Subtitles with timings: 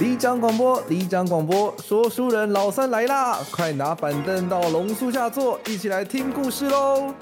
[0.00, 3.38] 里长广播，里长广播，说书人老三来啦！
[3.52, 7.14] 快拿板凳到榕树下坐，一起来听故事喽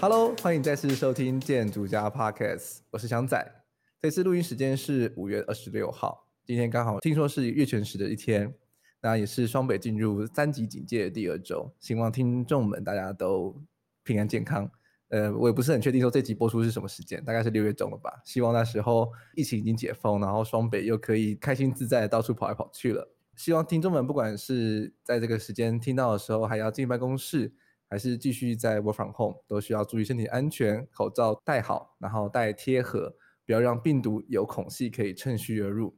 [0.00, 3.64] ！Hello，欢迎再次收听建筑家 Podcast，我是翔仔。
[4.00, 8.54] 这次录音时间是五月二十六号，今天刚好听说是月全食的一天，
[9.02, 13.54] 那也是双北进入三级警戒的第二周，希望听众们大家都
[14.04, 14.70] 平安健康。
[15.14, 18.20] 呃，我也不是很确定说这集播出是什么时间，大概是六月中了吧。
[18.24, 23.08] 希望那时候疫情已经解封，然后双北又可以开心自在到处跑来跑去了。
[23.36, 27.52] 希望听众们不管是在这个时间听到的时候还要进办公室，
[27.88, 33.14] 还是继续在 work from home，都需要注意身体安全，口罩戴好，然后戴贴合，
[33.46, 35.96] 不要让病毒有孔隙可以趁虚而入。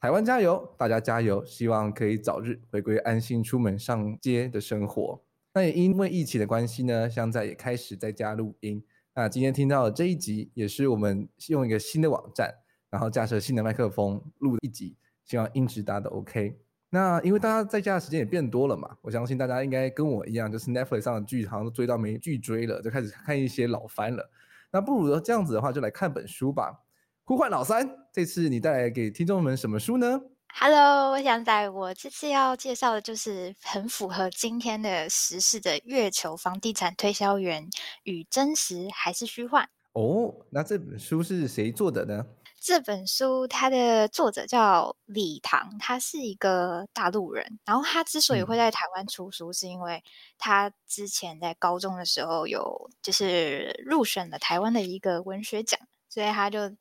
[0.00, 5.22] 台湾加油，大家加油，希望可以早日回归安心出门上街的生活。
[5.56, 8.84] 那也因为疫情的关系呢，翔仔也开始在家录音。
[9.14, 12.54] 那今天听到这一集，也是我们用一个新的网站，
[12.90, 16.58] 然后架设新的麦克风录一集，希望音质大家都 OK。
[16.90, 24.30] 那因为大家在家的时间也变多了嘛，我相信大家应该跟我一样，就是 Netflix 上的剧好像都追到没剧追了，就开始看一些老番了。
[24.70, 26.82] 那不如这样子的话，就来看本书吧。
[27.24, 30.20] 呼唤老三，这次你带来给听众们什么书呢
[30.54, 37.68] ？Hello，我想在我这次要介绍的就是很符合今天的时事的《月球房地产推销员
[38.04, 39.68] 与真实还是虚幻》
[40.00, 40.34] 哦。
[40.50, 42.24] 那这本书是谁做的呢？
[42.58, 47.58] 这本书它的作者叫李唐，他是一个大陆人。
[47.66, 50.02] 然后他之所以会在台湾出书，是因为
[50.38, 55.78] 他之前在高中的时候有就是入选了台湾的一个文学奖，
[56.08, 56.74] 所以他就。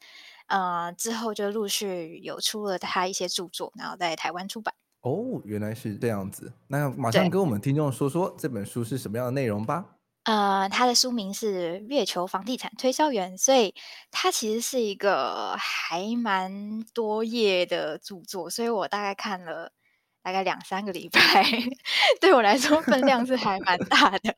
[0.47, 4.73] 呃，之后就陆续有出了他一些著作，然后在台湾出版。
[5.01, 6.53] 哦，原来是这样子。
[6.67, 9.85] 那马上跟我们听众说说这本书是什么样的内容吧。
[10.23, 13.75] 呃，他的书名是《月球房地产推销员》，所以
[14.09, 19.71] 它其实是一个还蛮多页的著作，所以我大概看了。
[20.25, 21.21] 大概两三个礼拜，
[22.19, 24.35] 对我来说分量是还蛮大的。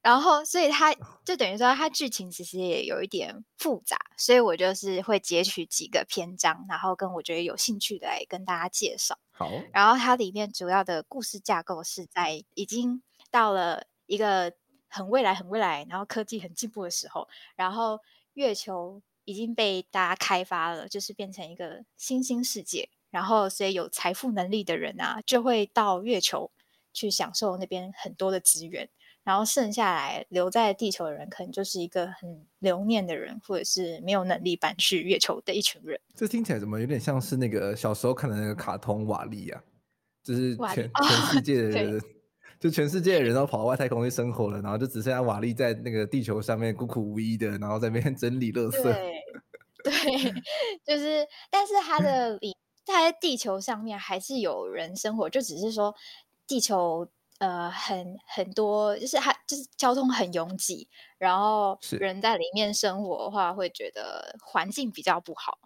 [0.00, 0.92] 然后，所以它
[1.24, 9.16] 就等于说，它剧情其实也有一点复杂，所以我就是会截取几个篇章，然后跟我觉得有兴趣的来跟大家介绍。
[9.30, 13.00] 好，然后它里面主要的故事架构是在已经
[13.30, 14.52] 到了一个
[14.88, 18.00] 很未来、很未来，然后科技很进步的时候，然后
[18.32, 22.88] 月球已经被大家开发了，就是变成一个新兴世界。
[23.12, 26.50] 然后，所以有财富能力的人啊，就会到月球
[26.92, 28.88] 去享受那边很多的资源。
[29.24, 35.96] 然后剩下来留在地球的人，可能就是一个很留念的人，或者是没有能力搬去月球的一群人。
[36.16, 39.62] 这听起来怎么有点像是那个小时候看的那个卡通瓦力啊？
[40.24, 42.02] 就是全 全世界的人，哦、
[42.58, 48.82] 就全世界的人都跑到外太空去生活了，然后就只剩下瓦力在那个地球上面孤苦无依的，然后在那边 整理垃圾。
[48.82, 49.22] 对，
[49.84, 49.92] 对，
[50.84, 52.36] 就是，但是他的
[52.86, 52.92] 理。
[52.92, 55.94] 在地球上面还是有人生活，就只是说
[56.46, 60.88] 地球呃很很多，就是它就是交通很拥挤，
[61.18, 65.58] 然后人在里面生活的话会觉得环境比较不好，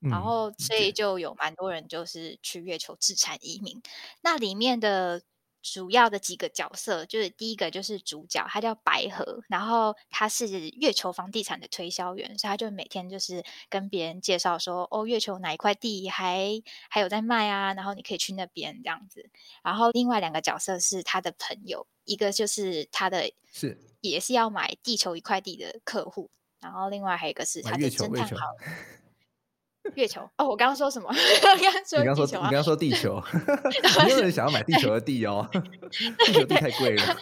[0.00, 3.82] 然后所以就有蛮多人就是去月球自产移民，
[4.22, 5.22] 那里面的。
[5.62, 19.30] 主要的几个角色，就是第一个就是主角，他叫白河，然后他是月球房地产的推销员，所以他就每天就是跟别人介绍说，哦，月球哪一块地还还有在卖啊，然后你可以去那边这样子。
[19.62, 26.28] 然后另外两个角色是他的朋友，一个就是他的是也是要买地球一块地的客户，
[26.60, 28.46] 然后另外还有一个是他的侦探好。
[29.94, 31.08] 月球 哦，我刚刚说什么？
[31.42, 33.22] 刚刚说地球，啊，你刚刚说地球，
[34.04, 35.48] 没有人想要买地球的地哦，
[36.26, 37.16] 地球地太贵了。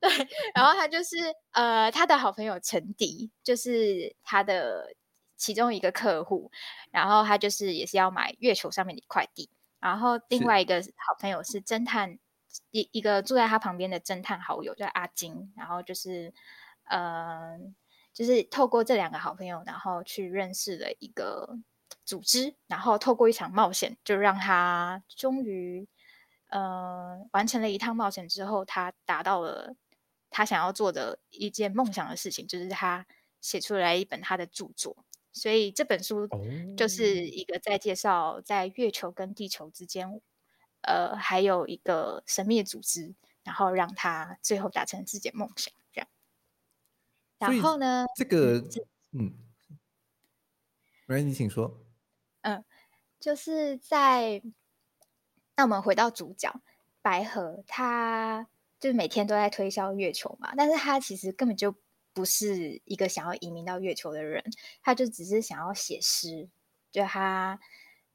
[0.00, 0.10] 对，
[0.54, 1.16] 然后他就是
[1.52, 4.94] 呃，他的好朋友陈迪，就是他的
[5.36, 6.50] 其中一个客户，
[6.90, 9.48] 然后他就是也是要买月球上面的一块地，
[9.80, 12.18] 然后另外一个好朋友是侦探，
[12.70, 16.34] 一一个住在他旁边的侦探好友叫阿金，然后就是
[16.84, 17.58] 呃，
[18.12, 21.58] 就是透过这两个好朋友，然后去认识了一个。
[22.04, 25.86] 组织，然后透过一场冒险，就让他终于，
[26.48, 29.74] 呃，完成了一趟冒险之后，他达到了
[30.30, 33.06] 他想要做的一件梦想的事情，就是他
[33.40, 35.04] 写出来一本他的著作。
[35.34, 36.28] 所以这本书
[36.76, 40.20] 就是一个在介绍在月球跟地球之间，
[40.82, 46.08] 呃，还有一个神秘的组织，然后让他最后达成自己的梦想，这样。
[47.38, 48.62] 然后呢，这个，
[49.12, 49.32] 嗯，
[51.12, 51.78] 来，你请说。
[52.40, 52.64] 嗯，
[53.20, 54.42] 就是在，
[55.56, 56.60] 那我们回到主角
[57.00, 58.48] 白河，他
[58.80, 61.74] 就是每天都在推销月球嘛，但是他其实根本就。
[62.14, 64.44] 不是一个想要移民到月球的人，
[64.82, 66.50] 他就只是想要写诗。
[66.90, 67.58] 就他，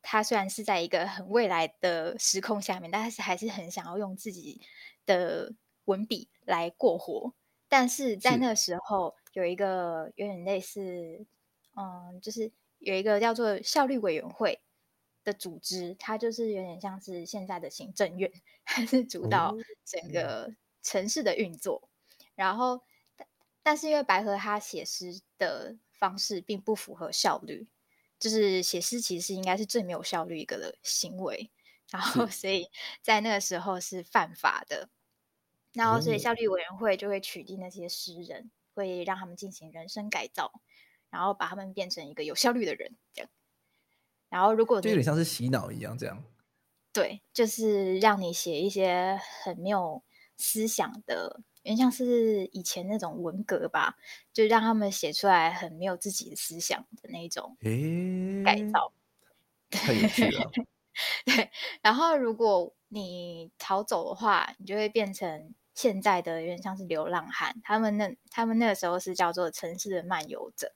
[0.03, 4.61] 他虽然是在一个很未来的时空下面，但是还是很想要用自己
[5.07, 5.51] 的
[5.85, 7.33] 文笔来过活。
[7.67, 11.25] 但是在那个时候，有一个有点类似，
[11.73, 14.61] 嗯，就是有一个叫做效率委员会
[15.23, 18.31] 的组织，它就是有点像是现在的行政院，
[18.65, 21.89] 它是主导整个城市的运作，
[22.35, 22.81] 然后。
[23.63, 27.67] 但是因为白河他写诗的方式并不符合效率，
[28.17, 31.51] 就是写诗其实应该是最没有效率一个的行为，
[31.91, 32.69] 然后所以
[33.01, 34.87] 在那个时候是犯法的，
[35.73, 40.61] 然后所以效率委员会就会取缔那些诗人，会让他们进行人生改造，
[41.09, 43.29] 然后把他们变成一个有效率的人，这样。
[44.29, 46.23] 然后如果就有点像是洗脑一样，这样。
[46.91, 50.03] 对，就是让你写一些很没有
[50.35, 51.41] 思想的。
[51.63, 53.97] 有点像是以前那种文革吧，
[54.31, 57.57] 就让他们写出来很没有自己的思想的那种
[58.45, 58.93] 改造，
[59.69, 60.49] 太有趣了。
[61.25, 61.51] 对，
[61.81, 67.59] 然后如果你逃走的话，你就会变成现在的有点像是流浪汉。
[67.63, 70.73] 他们那他们那个时候是叫做城市的漫游者，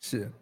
[0.00, 0.32] 是。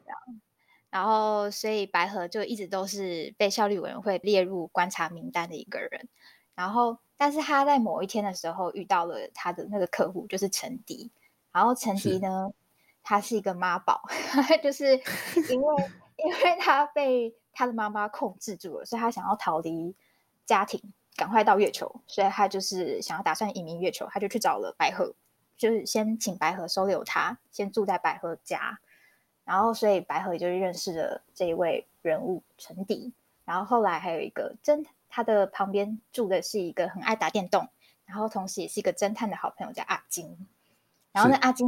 [0.91, 6.09] 然后，所以白河就一直都是被效率委员会列入观察名单的一个人。
[6.55, 6.99] 然后。
[7.21, 11.11] 但是他在某一天的时候遇到了他的那个客户，就是陈迪。
[11.51, 12.53] 然后陈迪呢，
[13.03, 14.01] 他是一个妈宝，
[14.63, 14.97] 就是
[15.51, 19.97] 因为因为他被他的妈妈控制住了，所以他想要逃离
[20.47, 20.81] 家庭，
[21.17, 22.01] 赶快到月球。
[22.07, 25.13] 所以他就是想要打算移民月球，他就去找了白河，
[25.57, 28.79] 就是先请白河收留他，先住在白河家。
[29.49, 33.13] 然后所以白河也就认识了这一位人物陈迪。
[33.45, 34.93] 然后后来还有一个侦探。
[35.11, 37.67] 他的旁边住的是一个很爱打电动，
[38.05, 40.47] 然后同时也是一个侦探的好朋友，叫阿金。
[41.13, 41.67] 然后呢，阿金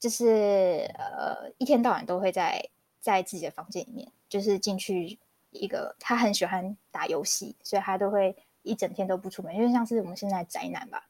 [0.00, 2.68] 就是呃，一天到晚都会在
[3.00, 5.16] 在自己的房间里面，就是进去
[5.50, 11.06] 一个他很喜欢打游戏，所以他都会一整天都不出门，因为像是我们现在宅男吧。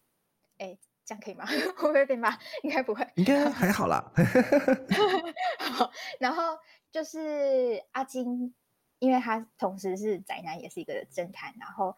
[0.58, 1.46] 哎，这样可以吗？
[1.78, 2.36] 会不会被骂？
[2.62, 4.12] 应该不会，应该还好啦。
[5.84, 6.58] 好，然后
[6.92, 8.54] 就是阿金。
[9.02, 11.96] 因为他同时是宅男，也是一个侦探，然后，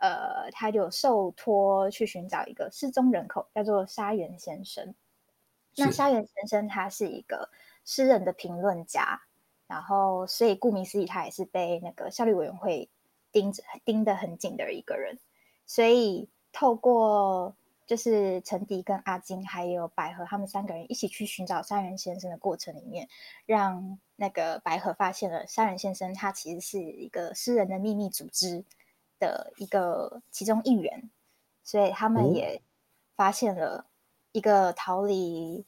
[0.00, 4.94] 呃，他就受托去寻找一个失踪人口，叫做沙原先生。
[5.74, 7.50] 那沙原先生他是一个
[7.84, 9.20] 诗人的评论家，
[9.66, 12.88] 然后所以顾名思义，他也是被那个效率委员会
[13.32, 15.18] 盯着盯得很紧的一个人。
[15.66, 23.08] 所以透过就是陈迪跟阿金还有百合他们三个人一起去寻找三人先生的过程里面，
[23.46, 23.98] 让。
[24.16, 28.64] 那个百合发现了三人先生，他其实是一个私人的秘密组织
[29.18, 31.10] 的一个其中一员，
[31.64, 32.62] 所以他们也
[33.16, 33.86] 发现了
[34.30, 35.66] 一个逃离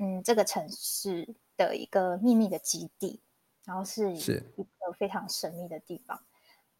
[0.00, 3.20] 嗯这个城市的一个秘密的基地，
[3.64, 4.20] 然后是一
[4.80, 6.20] 个非常神秘的地方，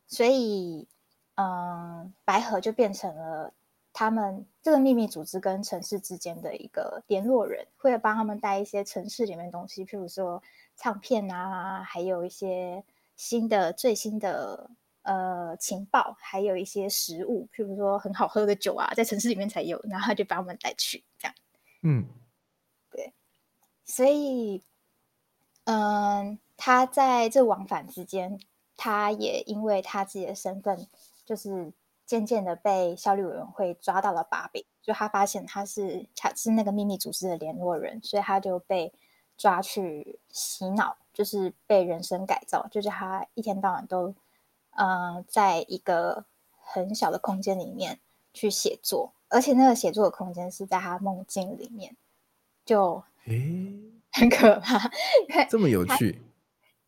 [0.08, 0.88] 所以
[1.36, 3.54] 嗯白河就变成了
[3.98, 10.40] 他们这个秘密组织跟城市之间的一个联络人，会帮他们带一些城市里面的东西，譬如说。
[10.80, 12.84] 唱片啊，还有一些
[13.16, 14.70] 新的、最新的
[15.02, 21.34] 呃情报，还有一些食物，譬如说很好喝的酒啊，在城市里面才有，然后他就把我们带去，这样。
[21.82, 22.06] 嗯，
[22.92, 23.12] 对。
[23.84, 24.62] 所以，
[25.64, 28.38] 嗯、呃，他在这往返之间，
[28.76, 30.86] 他也因为他自己的身份，
[31.24, 31.72] 就是
[32.08, 38.92] 渐渐的被效率委员会抓到了把柄，就他发现他是他是那个秘密组织的联络人，所以他就被。
[39.40, 44.08] 抓去洗脑，就是被人生改造，就是他一天到晚都，
[44.72, 48.00] 嗯、呃，在一个很小的空间里面
[48.34, 51.96] 去写作，而且那个写作的空间是在他梦境里面，
[52.64, 53.78] 就，诶，
[54.10, 54.90] 很可怕，
[55.48, 56.20] 这么有趣，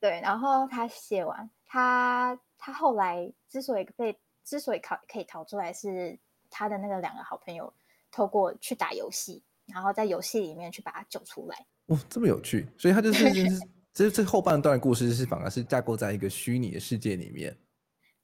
[0.01, 0.21] 对。
[0.21, 6.19] 然后他写完，他他后来之所以被之所以逃可以逃出来，是
[6.49, 7.73] 他的那个两个好朋友
[8.11, 11.67] 透过去打游戏，然后在游戏里面去把他救出来。
[11.87, 13.25] 哦，这么有趣，所以他就是，
[13.93, 17.57] 这这后半段故事是反而是架构在一个虚拟的世界里面。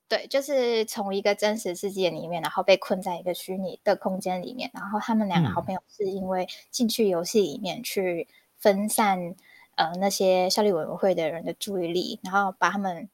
[0.08, 9.34] 对，就是从一个真实世界里面，然后被困在一个虚拟的空间里面，然后他们两个好朋友是因为进去游戏里面去分散
[9.74, 13.08] 呃那些效力委员会的人的注意力，然后把他们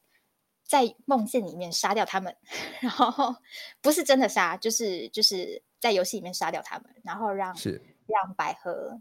[0.72, 2.34] 在梦境里面杀掉他们，
[2.80, 3.36] 然后
[3.82, 8.98] 不是真的杀，就是就是在游戏里面杀掉他们，然后让是让百合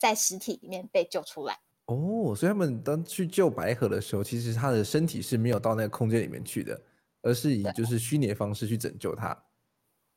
[0.00, 1.60] 在实体里面被救出来。
[1.84, 6.80] 哦，所以他们当去救百合的时候，其实他的身体是没有到那个空间里面去的，
[7.22, 9.44] 而是以就是虚拟的方式去拯救他。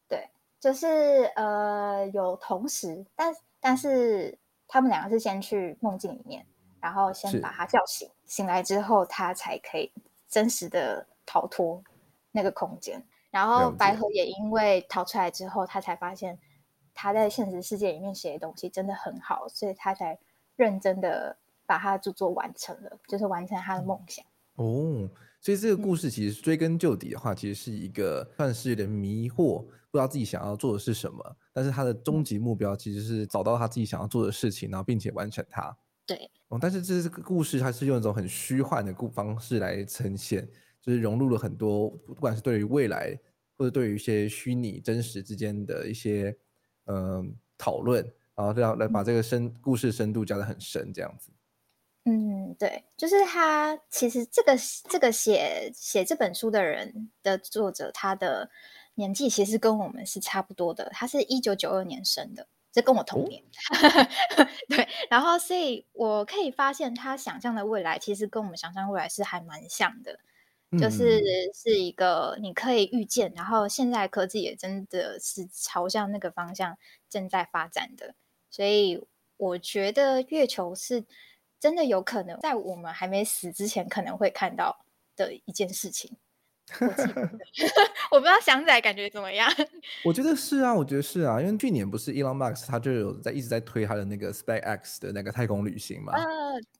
[0.07, 0.27] 对，
[0.59, 0.87] 就是
[1.35, 4.35] 呃有同时，但但是
[4.67, 6.43] 他们两个是先去梦境里面，
[6.81, 9.91] 然后先把他叫醒，醒来之后他才可以
[10.35, 11.81] 真实的逃脱
[12.31, 13.01] 那个空间。
[13.31, 16.37] 然后白河也因为逃出来之后，他才发现
[16.93, 20.19] 他在现实世界里面写的东西真的很好，所以他才
[20.55, 21.37] 认真的。
[21.67, 24.23] 把他的著作完成了，就是完成他的梦想
[24.57, 25.09] 哦。
[25.41, 31.35] 所以这个故事其实追根究底的话，嗯、其实是一个算是有点迷惑，不知道自己想要做的是什么。
[31.51, 35.75] 但是他的终极目标其实是找到他自己想要做的事情，然后并且完成它。
[36.05, 40.47] 对，哦，但是这个故事它是用一种很虚幻的故方式来呈现，
[40.81, 43.17] 就是融入了很多，不管是对于未来
[43.57, 46.37] 或者对于一些虚拟真实之间的一些
[46.85, 48.03] 嗯讨论，
[48.35, 51.31] 然后这样来把这个深、故事深度加的很深，这样子。
[52.07, 53.79] 嗯，对，就是他。
[53.89, 54.55] 其实这个
[54.87, 58.51] 这个写写这本书的人的作者，他的
[58.93, 60.87] 年纪其实跟我们是差不多的。
[60.93, 63.41] 他是一九九二年生的，这跟我同年。
[64.37, 70.19] 哦、 对，然后所以我可以发现，他想象的未来其实跟我们想象未来是还蛮像的，
[70.71, 71.21] 嗯、就是
[71.53, 76.77] 是一个你可以预见，然后现在科技也真的是朝向那个方向
[77.09, 78.13] 正在发展的。
[78.51, 79.03] 所以
[79.37, 81.05] 我觉得月球是。
[81.57, 86.15] 真的有可能在我们还没死之前，可能会看到的一件事情。
[86.79, 86.85] 我，
[88.11, 89.49] 我不知道翔仔感觉怎么样？
[90.03, 96.13] 我觉得是啊，我觉得是啊，因为去年不是 Elon Musk 他就有在一直在推他的那个 SpaceX 的那个太空旅行嘛。
[96.13, 96.25] 呃，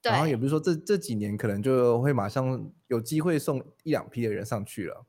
[0.02, 0.12] 对。
[0.12, 5.06] 然后也不是说这这几年可能就会马上有机会送一两批的人上去了。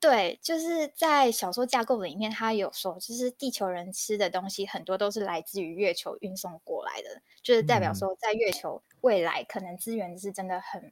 [0.00, 10.90] 对，就是在小说架构里面，他有说，就是地球人吃的东西很多都是来自于月球运送过来的，就是代表说，在月球未来可能资源是真的很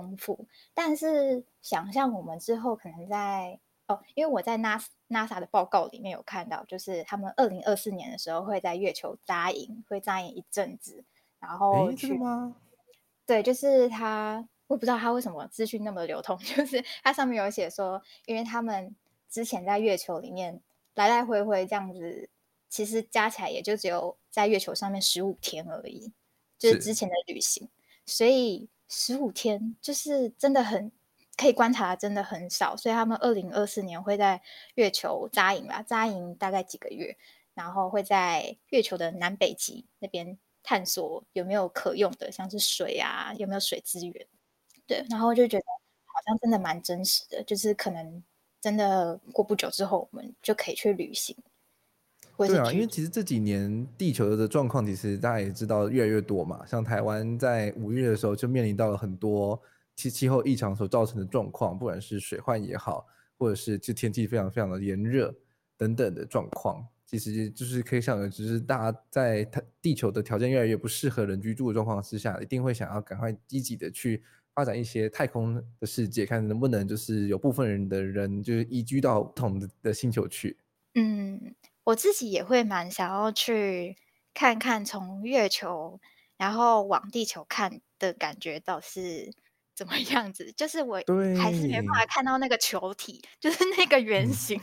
[0.00, 0.46] 丰富。
[0.74, 11.04] 但是想象我们之后可能在哦，因为我在 NASA NASA 的报告里面有看到，就是他们二零二四年的时候会在月球扎营，会扎营一阵子，
[11.40, 12.56] 然后去吗？
[13.24, 14.46] 对，就是他。
[14.68, 18.96] 我不知道他为什么资讯那么流通， 就是它上面有写说，因为他们
[19.30, 20.60] 之前在月球里面
[20.96, 22.28] 来来回回这样子，
[22.68, 26.12] 其实加起来也就只有在月球上面十五天而已，
[26.58, 27.68] 就是之前的旅行，
[28.06, 30.92] 所以十五天就是真的很
[31.36, 34.40] 可以观察真的很少，所以他们二零二四年会在
[34.74, 37.16] 月球扎营吧，扎营大概几个月，
[37.54, 44.26] 然后会在月球的南北极那边探索有没有可用的，像是水啊，有没有水资源。
[44.86, 45.64] 对，然后就觉得
[46.04, 48.22] 好像真的蛮真实的，就是可能
[48.60, 51.36] 真的过不久之后，我们就可以去旅行。
[52.36, 56.64] 对啊，因为其实这几年地球的状况，其实大家也知道越来越多嘛。
[56.66, 59.60] 像台湾在五月的时候就面临到了很多
[59.94, 63.06] 气气候异常所造成的状况，不管是水患也好，
[63.38, 65.34] 或者是就天气非常非常的炎热
[65.76, 69.48] 等等的状况，其实就是可以想的，只是大家在
[69.80, 74.22] 地球的条件越来越不适合人居住的状况之下，一定会想要赶快积极的去。
[74.54, 80.56] 发展一些太空的世界，看能不能就是有部分人的人就是移居到不同的的星球去。
[80.94, 81.38] 嗯，
[81.86, 83.96] 我自己也会蛮想要去
[84.34, 86.00] 看看从月球
[86.36, 89.32] 然后往地球看的感觉到底是
[89.74, 90.52] 怎么样子。
[90.52, 90.96] 就是我
[91.40, 94.60] 还是没办法看到那个球体，就是那个圆形，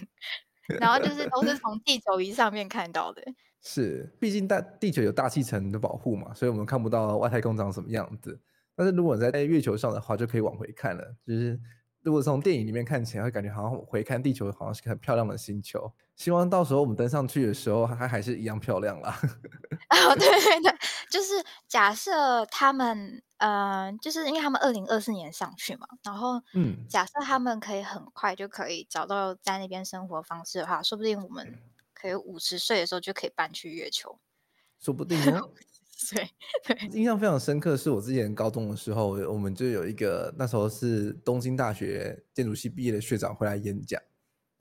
[0.82, 3.24] 然后就是都是从地球仪上面看到的。
[3.62, 8.38] 是，毕竟大地球有大气层的保护嘛，所以我们看不到外太空长什么样子。
[8.75, 11.15] 但是如果在在月球上的话，就可以往回看了。
[11.25, 11.58] 就是
[12.01, 15.94] 如果从电影里面看起来，会感觉好像回看地球好像是很漂亮的星球。
[16.15, 19.20] 希望到时候我们登上去的时候，它还是一样漂亮啦。
[19.89, 20.77] 哦，对对对，
[21.10, 21.34] 就是
[21.67, 31.60] 假设他们，嗯、呃，就是因为他们二零二四年上去嘛，然后，嗯，假设他们可以很快就可以找到在那边生活方式的话，说不定我们
[31.93, 34.20] 可以五十岁的时候就可以搬去月球。
[34.79, 35.50] 说不 定哦。
[36.10, 36.29] 对，
[36.91, 44.01] 印象非常深刻，是我之前高中的时候，我们就有一个那时候是东京大学建筑系毕业的学长回来演讲，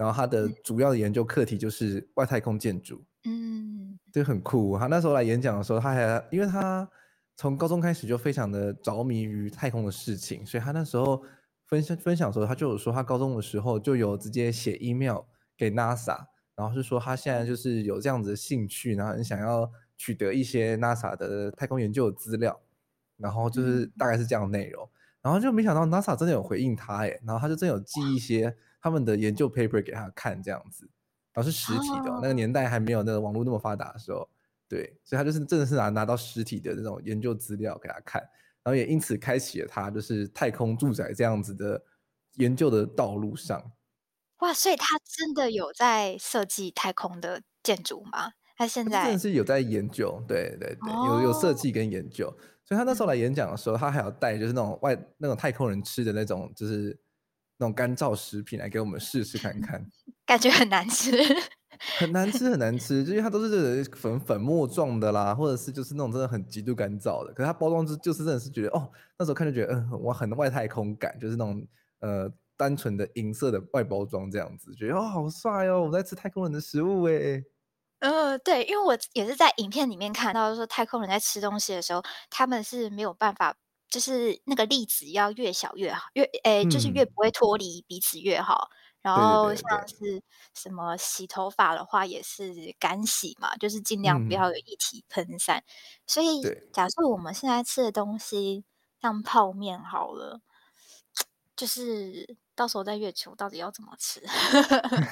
[0.02, 4.76] 然后他的主要的研究课题就是外太空建筑，嗯，就很酷。
[4.76, 6.88] 他那时候来演讲的时候，他还因为他
[7.36, 11.22] 从高中开始就非常的着迷于太空的事情，所以他那时候
[11.68, 15.20] 分享分享的时候，他就有说他高中的时候就有直接写 email
[15.56, 16.18] 给 NASA，
[16.56, 19.70] 然后是说他现在就是有这样子的兴趣，然后很想要。
[19.98, 22.60] 取得一些 NASA 的太空研究的资料，
[23.18, 24.88] 然后就是大概是这样的内容。
[25.22, 30.88] 然后就没想到 NASA 真的有回应他哎，然后他就真有寄一些他们的研究 paper 给他看，这样子，
[31.32, 34.28] 然后是实体的，哦，那个年代还没有那个网络那么发达的时候，
[34.68, 38.20] 对，所以他就是真的是拿拿到实体的这种研究资料给他看，
[38.64, 41.80] 然后也因此开启了他就是太空住宅这样子的
[42.34, 43.72] 研究的道路上。
[44.38, 48.32] 哇，所以他真的有在设计太空的建筑吗？
[48.56, 52.36] 他现在他真的是有在研究，对对对，哦，有有设计跟研究。
[52.72, 56.98] 所以他那时候来演讲的时候，他还要带就是那种外那种太空人吃的那种就是
[57.58, 59.86] 那种干燥食品来给我们试试看看，
[60.24, 61.12] 感觉很难吃，
[61.98, 67.32] 很难吃很难吃，就因为它都是粉粉末状的啦，或者是就是那种真的很极度干燥的。
[67.34, 71.66] 可是它包装就就是真的是觉得哦，那时候看就觉得嗯，我很外太空感，就是那种
[72.00, 77.44] 呃单纯的银色的外包装这样子，觉得哦好帅哦，我在吃太空人的食物诶。
[78.02, 83.54] 呃，对，因为我也是在影片里面看到，说太空人在吃东西的时候，他们是没有办法，
[83.88, 88.68] 就是那个粒子要越小越好，越诶，就是越不会脱离彼此越好。
[89.02, 90.20] 嗯、然后像是
[90.52, 95.58] 什么洗头发的话，也是干洗嘛，就是尽量不要有一体喷散。
[95.58, 95.64] 嗯、
[96.08, 98.64] 所以假设我们现在吃的东西
[99.00, 100.40] 像泡面好了，
[101.54, 102.36] 就是。
[102.54, 104.20] 到时候在月球到底要怎么吃？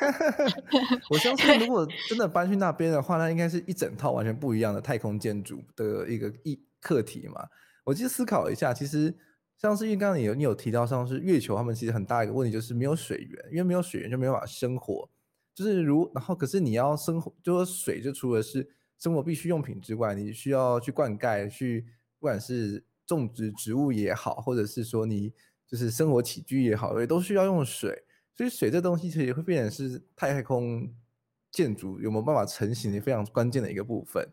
[1.08, 7.48] 我相信，如果真的搬去那边的话，那应该是一整套完全不一样的太空建筑的一个一课题嘛。
[7.84, 9.14] 我其实思考一下，其实
[9.56, 15.08] 像是因为刚刚你有你有提到，像是月球，他们其实很大一个问题就是没有水源，因为没有水源就没有办法生活。
[15.54, 18.68] 就是如然后，可是你要生活，就是水就除了是
[18.98, 21.86] 生活必需用品之外，你需要去灌溉，去
[22.18, 25.32] 不管是种植植物也好，或者是说你。
[25.70, 30.92] 就是生活起居也好，也都需要用水，所以水这东西其实也会变成是太空
[31.52, 34.28] 建筑有没有办法成型的非常关键的一个部分。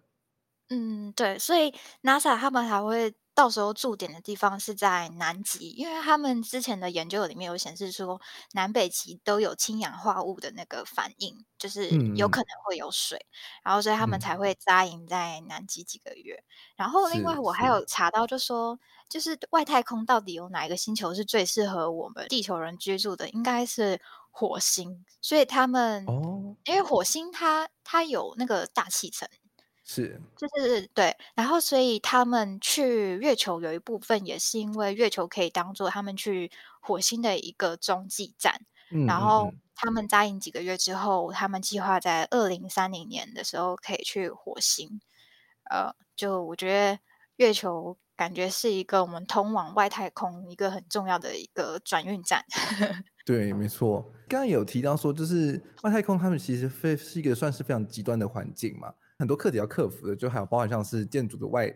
[0.69, 3.13] 嗯，对，所以 NASA 他们还会。
[3.37, 8.19] 到时候驻点的地方是在南极，因为他们之前的研究里面有显示说，
[8.53, 13.29] 南北极都有氢氧化物的那个反应，就是有可能会有水，嗯、
[13.65, 16.43] 然后所以他们才会扎营在南极几个月。
[16.75, 25.05] 然后另外我还有查到，就说就是外太空到底有哪一个星球是最适合我们地球人居住的，应该是火星。
[25.21, 29.29] 所以他们哦，因为火星它它有那个大气层。
[29.89, 38.59] 是，就是对，然后所以他们去月球有一部分也是因为月球可以当做他们去火星的一个中继站。
[38.91, 44.99] 嗯，然后他们扎营几个月之后，他们计划在二零三零年的时候可以去火星。
[45.69, 46.99] 呃，就我觉得
[47.37, 52.43] 月球感觉是一个我们通往外太空一个很重要的一个转运站。
[53.25, 54.01] 对，没错。
[54.27, 58.93] 刚刚有提到说，就是外太空他们其实非是一个算是非常极端的环境嘛。
[59.19, 61.69] 很多课题要克服的，就还有包含像是建筑的外，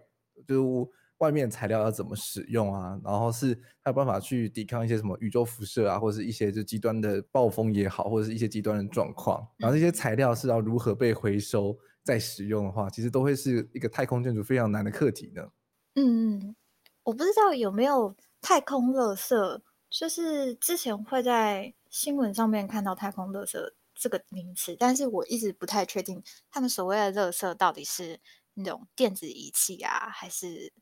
[0.48, 15.48] 就是外面材料要怎么使用啊，然后是还有办法去抵抗一些什么宇宙辐射啊，或者是一些就极端的暴风也好，或者是一些极端的状况，然后这些材料是要如何被回收再使用的话，其实都会是一个太空建筑非常难的课题呢。
[15.96, 16.56] 嗯，
[17.04, 23.58] 我不知道有没有太空垃圾，就是之前会在新闻上面看到太空垃圾。
[24.02, 28.20] 这个名词，但是我一直不太确定，他们所谓的垃圾到底是
[28.56, 30.74] 那种电子仪器啊，还是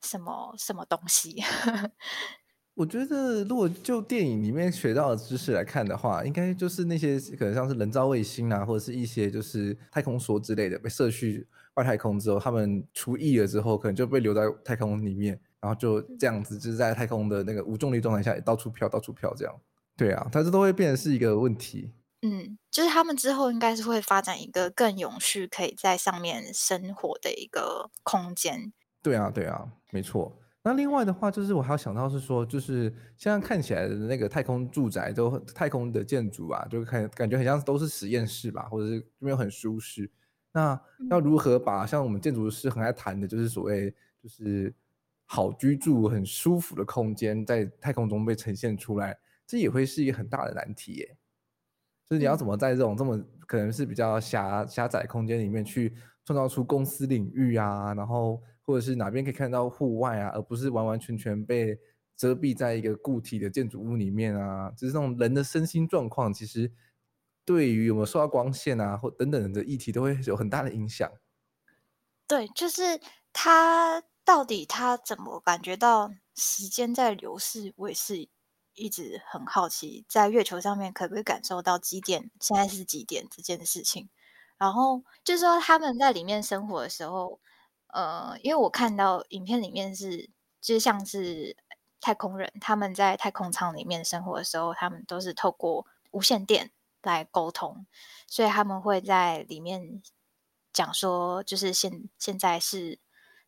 [0.00, 1.42] 什么什么东西？
[2.74, 19.54] 我觉得，如果就电影里面学到的知识来看的话，应该就是那些可能像是人造卫星啊，或者是一些就是太空梭之类的，被射去外太空之后，他们除役了之后，可能就被留在太空里面，然后就这样子，就是在太空的那个无重力状态下，到处飘，到处飘这样。
[19.94, 21.92] 对啊，它这都会变成是一个问题。
[22.22, 28.72] 嗯，就是他们之后应该是会发展一个更永续，可以在上面生活的一个空间。
[29.02, 30.32] 对啊，对啊，没错。
[30.62, 40.08] 那另外的话，就是我还要想到是说，就是现在看起来的那个太空住宅，都太空的建筑啊，就看感觉很像都是实验室吧，或者是没有很舒适。
[40.52, 40.80] 那
[41.10, 44.72] 要如何把像我们建筑师很爱谈的，就是所谓就是
[45.26, 51.16] 好居住、很舒服的空间，在太空中被呈现出来，这也会是一个很大的难题耶。
[52.12, 55.96] 就是你要怎么在这种这么可能是比较狭狭窄空间里面去
[56.26, 61.74] 创造出公司领域啊，然后或者是哪边可以看到户外啊，而不是完完全全被
[62.14, 66.70] 遮蔽在一个固体的建筑物里面啊，就是这种人的身心状况，其实
[67.46, 71.10] 对于有没有受到光线啊或等等的议题都会有很大的影响。
[72.28, 73.00] 对，就是
[73.32, 78.28] 他到底他怎么感觉到时间在流逝，我也是。
[78.74, 82.30] 一直很好奇，在月球上面可不可以感受到几点？
[82.40, 84.08] 现在是几点这件事情？
[84.58, 87.40] 然后就是说他们在里面生活的时候，
[87.88, 90.30] 呃，因为我看到影片里面是，
[90.60, 91.56] 就像是
[92.00, 96.70] 太空人他们在太空舱里面生活的时候，他们都是透过无线电
[97.02, 97.86] 来沟通，
[98.26, 100.02] 所以他们会在里面
[100.72, 103.00] 讲说，就是现现在是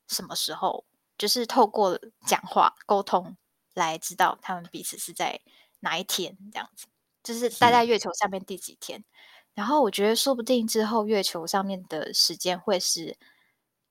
[0.09, 0.85] 什么时候，
[1.17, 3.37] 就是透过讲话沟通
[3.75, 5.41] 来知道他们彼此是在
[5.81, 6.87] 哪一天这样子，
[7.23, 9.05] 就是待在月球上面第几天。
[9.55, 13.17] 然后我觉得，说不定之后月球上面的时间会是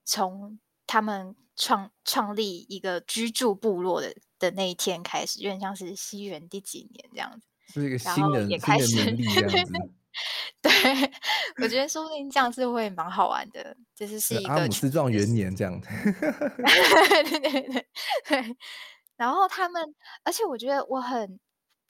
[0.03, 7.47] 从他们创创立一个居住部落的的那一天开始，有点像是西元第几年这样子。
[7.73, 8.97] 是一个新的也开始。
[10.61, 10.71] 对，
[11.61, 15.87] 我觉得说不定这样是会蛮好玩的，就是是一个阿姆斯壮元年这样子。
[16.13, 17.83] 对对对
[18.27, 18.57] 对。
[19.15, 21.39] 然后他们，而且我觉得我很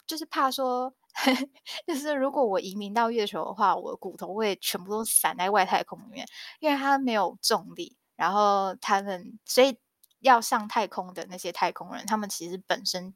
[0.08, 0.94] 就是怕说。
[1.86, 6.26] 就是如果我移民到月球的话，我的骨头会全部都散在外太空里面，
[6.60, 7.96] 因为它没有重力。
[8.16, 9.78] 然后他们，所以
[10.22, 13.14] 要上太空的那些太空人，他们其实本身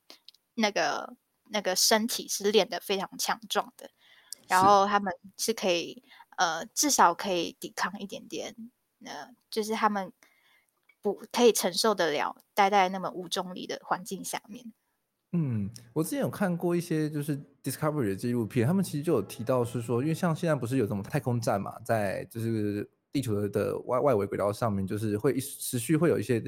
[0.53, 1.15] 那个
[1.49, 3.89] 那个身体是练得非常强壮的，
[4.47, 6.03] 然后他们是可以
[6.37, 8.55] 呃，至少可以抵抗一点点，
[9.03, 10.13] 呃，就是他们
[11.31, 14.63] 可以承受得了待在那么无重力的环境下面。
[15.33, 26.41] 嗯，我之前有看过一些就是 Discovery 的纪录片，他们其实就有提到是说，因为像现在不是有这种太空站嘛，在就是地球的外外围轨道上面，就是会持续会有一些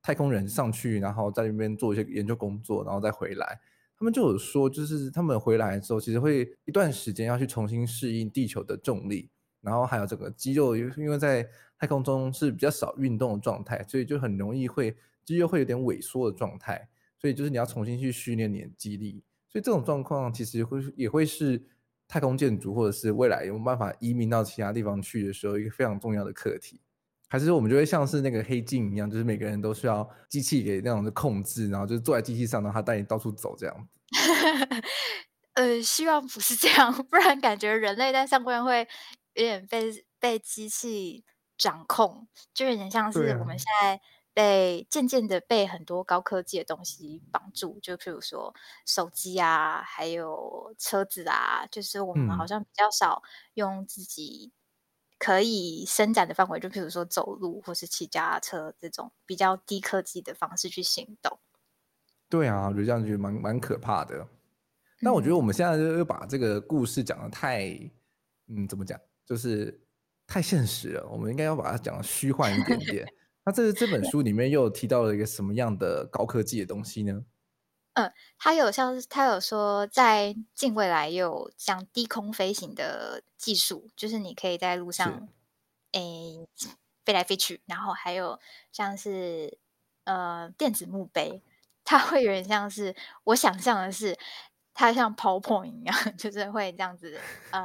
[0.00, 3.60] 太空人上去，然后在那边做一些研究工作，然后再回来。
[3.98, 9.28] 他们就有说，就是他们回来之后，其实会一段时间要去重新适应地球的重力，
[9.60, 11.46] 然后还有整个肌肉，因为在
[11.80, 16.88] 太空中是比较少运动的状态，所以就很容易会肌肉会有点萎缩的状态。
[17.18, 21.62] 所以就是你要重新去训练你的肌力，所以这种状况其实会也会是
[22.08, 26.80] 太空建筑或者是未来有没有办法移民到其他地方去的时候一个非常重要的课题。
[27.28, 33.88] 还是我们就会像是那个黑镜一样，就是每个人都需要机器给那种的控制，然后就是坐在机器上，然后他带你到处走这样。
[35.54, 38.78] 呃，希望不是这样，不然感觉人类在上面会
[39.34, 41.22] 有点被被机器
[41.60, 44.00] 掌控，就有点像是我们现在。
[44.32, 48.54] 被渐渐的被很多高科技的东西绑住，就譬如说
[48.86, 54.52] 手机啊，还有车子啊，就是我们好像比较少用自己
[55.18, 61.40] 可以伸展的范围，嗯、就譬如说走路或是骑脚踏车这种比较低科技的方式去行动。
[62.28, 64.24] 对啊，我觉得这样就蛮蛮可怕的。
[65.00, 67.66] 那我觉得我们现在就又把这个故事讲的太，
[68.46, 69.78] 嗯，怎么讲，就是
[70.30, 71.04] 太现实了。
[71.10, 73.04] 我们应该要把它讲得虚幻一点点。
[73.44, 77.24] 那这这本书里面又提到了一个什么样的高科技的东西呢？
[77.94, 85.28] 嗯，他有像是他有说，在近未来有像低空飞行的技术，就是你可以在路上
[85.90, 86.46] 诶
[87.04, 88.38] 飞来飞去，然后还有
[88.70, 89.58] 像是
[90.04, 91.42] 呃电子墓碑，
[91.82, 94.16] 它会有点像是我想象的是。
[94.72, 97.18] 它像 PowerPoint 一样， 就是会这样子，
[97.50, 97.62] 呃，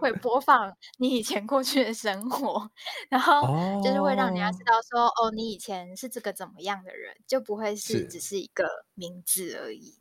[0.00, 2.70] 会播放你以前过去的生活，
[3.08, 3.42] 然后
[3.82, 9.98] 就是会让人家知道说，哦，哦，你以前是这个怎么样的人，就不会是只是一个名字而已。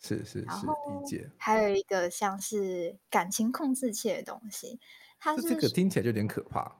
[0.00, 1.28] 是是是，理解。
[1.38, 4.78] 还有一个像是感情控制器的东西，
[5.18, 6.70] 它是这个听起来就有点可怕。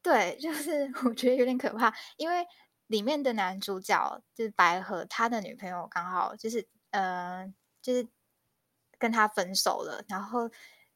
[0.00, 2.46] 对， 就是我觉得有点可怕，因为
[2.86, 7.52] 里面的男主角就是白河，他的女朋友刚好就是，呃，
[7.82, 8.06] 就是。
[9.04, 10.50] 跟他分手了，然后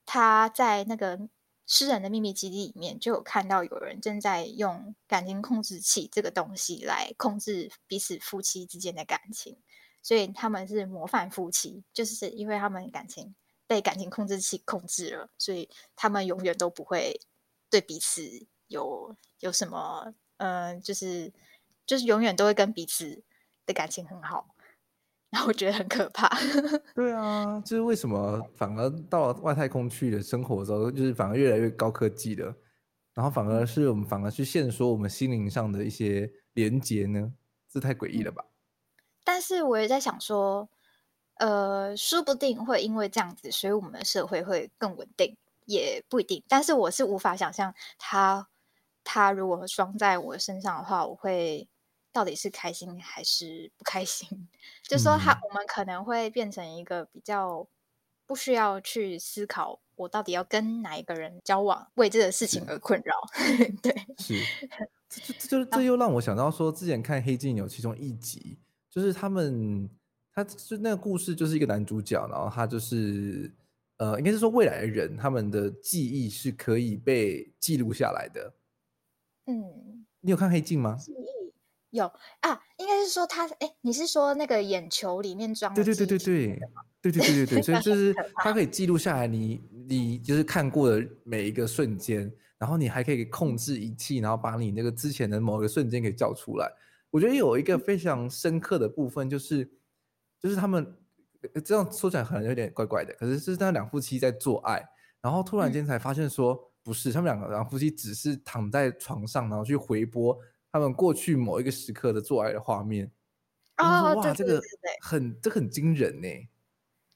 [0.07, 1.29] 他在那个
[1.67, 9.59] 诗人的秘密基地里面就有看到有人正在用感情控制器这个东西来控制彼此夫妻之间的感情，
[10.01, 13.35] 所以他们是模范夫妻，就是因为他们感情
[13.67, 17.21] 被感情控制器控制了，所以他们永远都不会
[17.69, 21.31] 对彼此有有什么，嗯、就是
[21.85, 23.23] 就是永远都会跟彼此
[23.67, 24.55] 的感情很好。
[25.31, 26.29] 然后我觉得很可怕。
[26.95, 32.55] 对啊，就是为什么反而到了外太空去的生活的时候，就是反而越来越高科技了，
[33.15, 37.33] 然后反而是我们反而去限缩我们心灵上的一些连结呢？
[37.71, 38.43] 这太诡异了吧？
[39.23, 40.69] 但是我也在想说，
[41.35, 45.37] 呃，说不定会因为这样子，所以我们的社会会更稳定，
[45.67, 46.43] 也不一定。
[46.49, 48.49] 但是我是无法想象，他
[49.05, 51.69] 它如果装在我身上的话，我会。
[52.13, 54.49] 到底是开心还是不开心？
[54.83, 57.67] 就说他，我们可能会变成一个比较
[58.27, 63.15] 不需要去思考，我到底要跟哪一个人交往，为这个事情而困扰。
[63.83, 64.35] 对，是，
[65.09, 68.59] 这这就这又让我想到说，之前看《黑镜》有其中一集，
[68.91, 69.89] 就是他们，
[70.33, 73.51] 他就那个故事就是一个男主角，然后他就是
[73.99, 78.55] 呃，应该是说未来的人他们的记忆是可以被记录下来的。
[79.47, 80.97] 嗯，你有看黑镜吗？
[80.99, 81.38] 记忆
[81.91, 82.05] 有
[82.41, 85.73] 啊，应该是说他，哎，你是说那个眼球里面装？
[85.75, 86.61] 对对对对对，
[87.01, 96.71] 对对对对对，所以 就是它可以记录下来你你就是看过的每一个瞬间，然后你还可以控制仪器，然后把你那个之前的某一个瞬间给叫出来。
[97.11, 99.65] 我觉得有一个非常深刻的部分，就是
[100.39, 100.95] 就是他们
[101.65, 104.87] 这样说起来可能有点怪怪的，可是是那两夫妻在做爱，
[105.23, 106.65] 然后突然间才发现说。
[106.81, 110.35] 不是，他们两个两夫妻只是躺在床上，然后去回播
[110.71, 113.11] 他们过去某一个时刻的做爱的画面。
[113.77, 114.69] 哦，哇，这个对
[115.01, 116.29] 很，这个很惊人呢。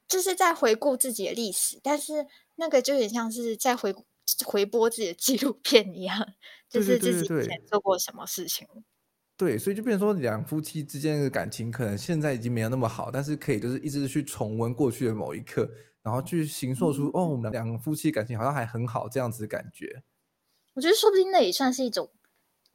[0.09, 3.95] 就是在回顾自己的历史，但是那个就有点像是在回
[4.45, 6.35] 回播自己的纪录片一样，
[6.69, 8.67] 就是自己以前做过什么事情。
[9.37, 15.69] 对，所以就变成说，两夫妻之间的感情可能现在已经没有那么好，但是可以就是一直去重温过去的某一刻。
[16.03, 20.03] 然后去形塑出、嗯、哦，我们两个夫妻感情好像还很好这样子的感觉。
[20.75, 22.11] 我觉得说不定那也算是一种，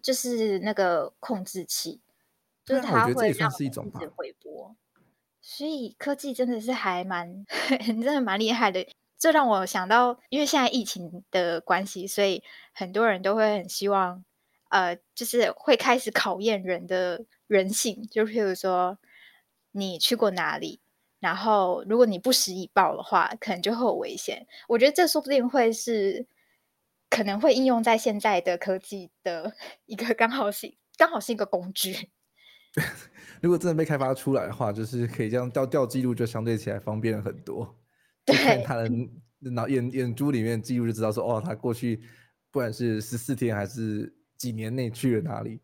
[0.08, 2.00] 就是那个控制器，
[2.64, 4.74] 就是它会让一直回播。
[5.42, 7.46] 所以科技真的是还蛮，
[7.86, 8.88] 真的蛮厉害的。
[9.18, 12.42] 这让我想到，因为现在疫情的关系，所以
[12.72, 14.24] 很多人都会很希望，
[14.70, 18.08] 呃，就是会开始考验人的人性。
[18.10, 18.98] 就譬如说，
[19.74, 20.80] 你去过哪里？
[21.20, 24.48] 然后，如果你不实以报的话，可能就会有危险。
[24.70, 26.26] 我觉得这说不定会是
[27.10, 29.54] 可能会应用在现在的科技的
[29.86, 32.12] 一个刚好是刚好是一个工具。
[33.42, 37.76] 如果真的被开发出来的话，就是可以这样调调记录，就相对起来方便了很多。
[38.26, 38.90] 对，看他的
[39.52, 41.98] 脑眼眼珠里面记录就知道说，哦，他过去
[42.52, 45.62] 不管是十四天还是几年内去了哪里，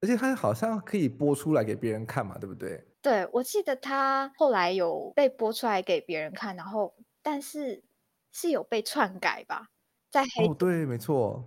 [0.00, 2.84] 而且他好像可以播出来给别人看嘛，对不对？
[3.02, 7.84] 对，我记得他后来有被播出来给别人看，然后但是
[8.32, 9.68] 是有被篡改吧，
[10.10, 11.44] 在黑哦，对，没错，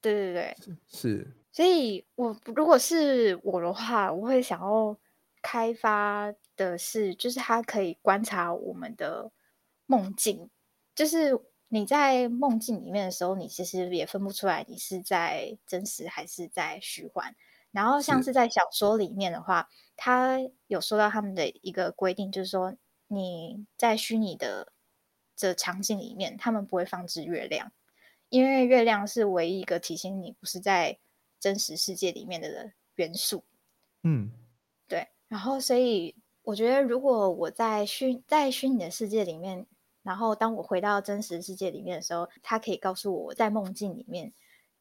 [0.00, 1.34] 对对对，是。
[1.52, 4.96] 所以我如果是我的话，我会想要
[5.42, 9.32] 开发的是，就是它可以观察我们的
[9.86, 10.50] 梦境，
[10.94, 11.36] 就是
[11.68, 17.34] 你在梦境里面的时候，你其实也分不出来你是在真实还是在虚幻。
[17.70, 22.74] 然后像是在小说里面的话，他有说到他们的一个规定，就是说
[23.08, 24.72] 你在虚拟的
[25.38, 27.72] 这场景里面，他们不会放置月亮，
[28.28, 30.98] 因为月亮是唯一一个提醒你不是在
[31.40, 33.44] 真实世界里面的元素。
[34.02, 34.32] 嗯，
[34.88, 35.08] 对。
[35.28, 39.64] 然后所以我觉得，如果我在虚在虚拟的世界里面，
[40.02, 44.32] 然后当我回到真实世界里面的时候，它可以告诉我我在梦境里面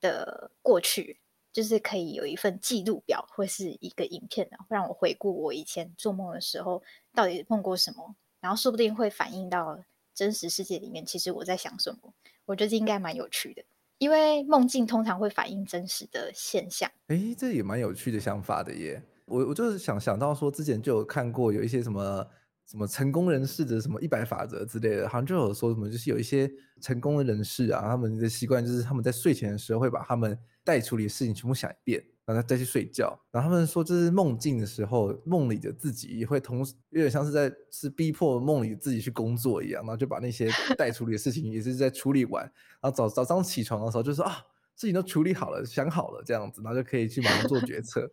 [0.01, 1.21] 的过去。
[1.53, 6.83] 就是可以有一份记录表，或是一个影片，让我回顾我以前做梦的时候
[7.15, 9.79] 到底梦过什么，然后说不定会反映到
[10.17, 11.05] 真实世界里面。
[11.05, 12.11] 其实我在想什么，
[12.45, 13.63] 我觉得应该蛮有趣的，
[13.99, 16.91] 因为梦境通常会反映真实的现象。
[17.09, 19.03] 诶，这也蛮有趣的想法的耶。
[19.25, 22.27] 我我就是想想到说，之前就有看过有一些什么。
[22.69, 26.51] 什么成功人士的什么一百法则之类的，好像就有说什么，就是有一些
[26.81, 33.19] 成功的人士啊，他们的习惯就是他们在睡前的时候会把他们待处理的事情全部想一遍，然后再去睡觉。
[33.31, 42.43] 然后他们说，就是梦境的时候，梦里的自己也会同时有点像是在是逼迫梦里自己去工作一样，然后就把那些 待处理的事情也是在处理完，
[42.79, 44.43] 然后早早上起床的时候就说啊，
[44.75, 48.11] 事情都处理好了，想好了这样子，然后就可以去马上做决策。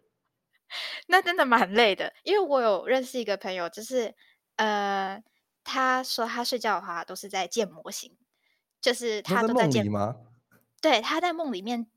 [1.08, 4.14] 那真的蛮累的，因为我有认识一个朋友，就是。
[4.56, 5.20] 呃，
[5.64, 8.16] 他说他睡觉的话都是在建模型，
[8.80, 9.84] 就是他都在建。
[9.90, 10.14] 吗？
[10.80, 11.88] 对，他在梦里面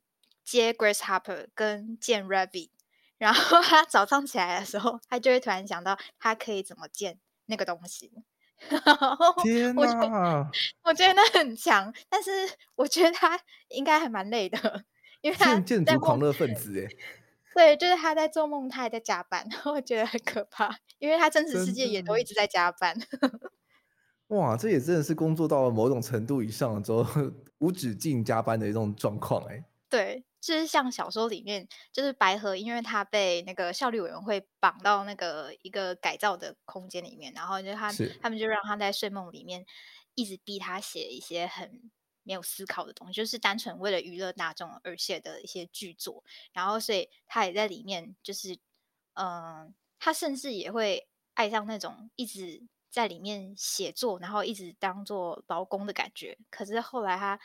[0.47, 2.69] 接 gracehapper 跟见 Rabbit，
[3.17, 8.13] 然后 他早上起来的时候，他就会突然想到他可以怎么建那个东西。
[9.43, 10.49] 天哪！
[10.83, 12.31] 我我觉得那很强，但是
[12.75, 14.86] 我觉得他应该还蛮累的，
[15.19, 16.88] 因为他建筑狂热分子哎。
[17.53, 22.97] 对，就是他在做梦，他还在加班， 我觉得很可怕，因为他真实世界也都一直在加班。
[24.27, 27.05] 哇，这也真的是工作到了某种程度以上之后
[27.57, 29.65] 无止境加班的一种状况哎。
[29.89, 39.65] 对，就是像小说里面，就是白河，因为他被那个效率委员会绑到那个一个改造的空间里面，然后就他他们就让他在睡梦里面
[40.15, 41.91] 一直逼他写一些很。
[42.28, 46.26] 没有思考的东西，就是单纯为了娱乐大众而写的一些剧作。
[46.52, 48.60] 然后，所以他也在里面，就是，
[49.13, 56.38] 嗯，他甚至也会爱上那种一直在里面写作，然后一直当做劳工的感觉。
[56.50, 57.39] 可是后来他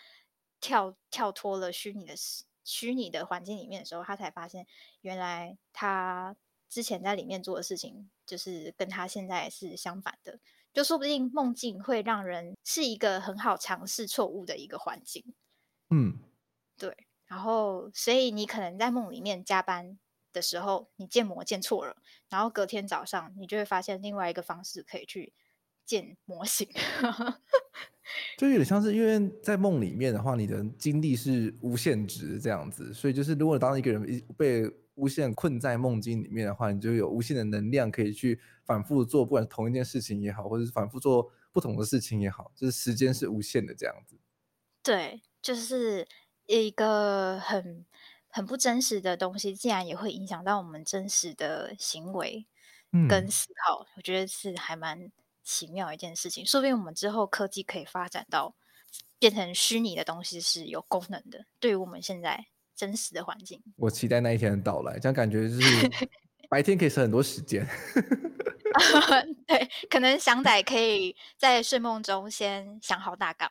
[0.61, 2.17] 跳跳脱了虚拟的
[2.65, 4.67] 虚拟的环境里面的时候，他才发现，
[5.01, 6.37] 原来他
[6.69, 10.39] 之前在里面做的事情，就是跟他现在是相反的。
[10.73, 15.35] 就说不定梦境会让人是一个很好尝试错误的一个环境。
[15.91, 16.19] 嗯，
[16.79, 16.97] 对。
[17.27, 19.99] 然后，所以你可能在梦里面加班
[20.33, 21.97] 的时候，你建模建错了，
[22.29, 25.33] 然后隔天早上你就会发现另外一个方式可以去
[25.85, 26.69] 建模型。
[28.43, 44.17] 就有点像是因为在梦里面的话，你的精力是无限值这样子，所以就是如果当一个人被无限困在梦境里面的话，你就有无限的能量可以去反复做，不管是同一件事情也好，或者是反复做不同的事情也好，就是时间是无限的这样子。
[44.83, 46.05] 对，就是
[46.47, 47.87] 一个很
[48.27, 52.45] 很不真实的东西，竟然也会影响到我们真实的行为
[53.09, 56.45] 跟思考，嗯、我觉得是还蛮奇妙一件事情。
[56.47, 58.55] 说不定我们之后科技可以发展到
[59.19, 62.47] 变成虚拟的东西是有功能的，对于我们现在。
[62.75, 64.99] 真实的环境，我期待那一天的到来。
[64.99, 65.91] 这样感觉就是
[66.51, 67.65] 白天可以省很多时间。
[69.47, 73.49] 对，可能翔仔可以在睡梦中先想好大纲，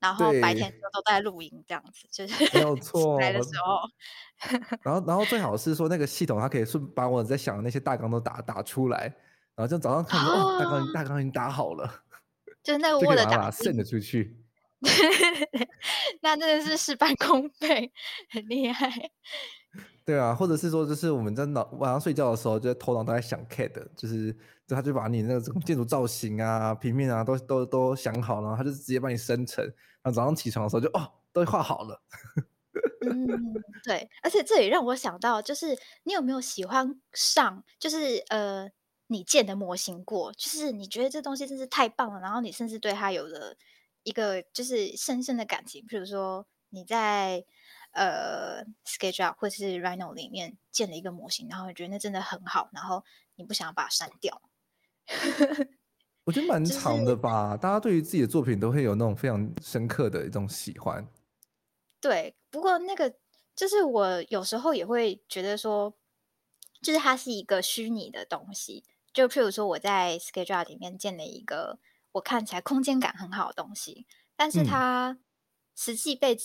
[0.00, 3.20] 然后白天都在录音，这样子就是没有错。
[3.20, 9.14] 来的时候，然后然后最好是说那个系统它可以顺把我在想的那些大纲都打打出来，
[9.54, 12.02] 然后就早上看说哦，大纲大纲已经打好了，
[12.62, 14.38] 就是那个 Word 档 send 出去。
[16.22, 17.92] 那真的是事半功倍，
[18.30, 18.90] 很厉害。
[20.04, 24.32] 对啊，或者是说，就是我们在脑晚上睡觉的时候，就在头脑都在想 CAD，就是
[24.66, 32.02] 就他就把你那个建筑造型啊、平面啊都都都想好了，然后他就直接帮你生成，然后早上起床的时候就哦，都画好了。
[33.06, 33.28] 嗯，
[33.84, 38.68] 对，而且这也让我想到，就是你有没有喜欢上，就是呃，
[39.12, 43.56] 你建的模型过，就是你觉得这东西真是太棒了，然后你甚至对它有了。
[44.04, 47.44] 一个就是深深的感情，比如说你在
[47.92, 53.04] 呃 SketchUp 或是 Rhino 里面建了一个模型，然后你觉得那真的很好，然后
[53.36, 54.42] 你不想要把它删掉。
[56.24, 61.06] 我觉得蛮长的吧，就是、大家对于自己的作品都会有那种非常深刻的一种喜欢。
[62.00, 63.14] 对，不过那个
[63.54, 65.94] 就是我有时候也会觉得说，
[66.80, 71.78] 就是它是一个虚拟的东西，就譬如说我在 SketchUp 里面建了一个。
[72.14, 75.18] 我看起来空间感很好的东西，但是它
[75.74, 76.36] 实际被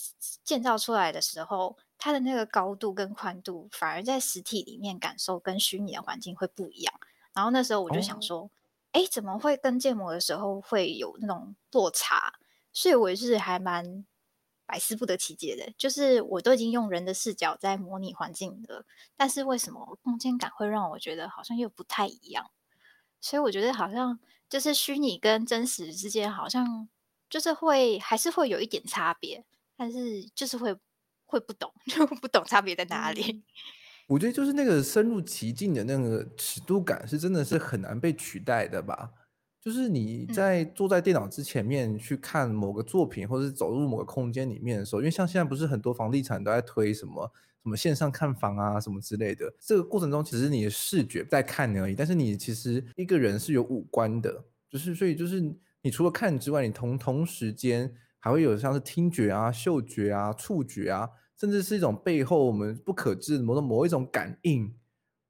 [0.42, 6.94] 建造出来的时候，嗯、它的那个高度跟宽度，反而在实体里面感受跟虚拟的环境会不一样。
[7.34, 8.50] 然后那时候我就想说，
[8.94, 12.36] 哎、哦，怎么会跟建模的时候会有那种落差？
[12.72, 14.06] 所以我是还蛮
[14.66, 15.74] 百思不得其解的。
[15.78, 18.86] 就是我都已经用人的视角在模拟环境了，
[19.18, 22.50] 但是为什么空间感会让我觉得好像又不太一样？
[23.22, 24.20] 所以我觉得好像。
[24.50, 26.88] 就是虚拟跟真实之间，好像
[27.30, 29.44] 就是会还是会有一点差别，
[29.76, 30.74] 但是就是会
[31.26, 33.44] 会不懂， 就不懂差别在哪里。
[34.08, 39.12] 我觉得就是那个深入其境的那个尺度感，是真的是很难被取代的吧？
[39.62, 47.34] 就是你在坐在电脑之前面去看某个作品，或者是走入某个空间里面的时候，因为像现在不是很多房地产都在推什么。
[47.68, 55.42] 什么线上看房啊，什么之类的，这个过程中其实你的视觉在看而已，但是你其实一个人是有五官的，就是所以就是
[55.82, 64.74] 你除了看之外，你同同时间还会有像是听觉啊、嗅觉啊、触觉啊，甚至是一种背后我们不可知的某种某一种感应，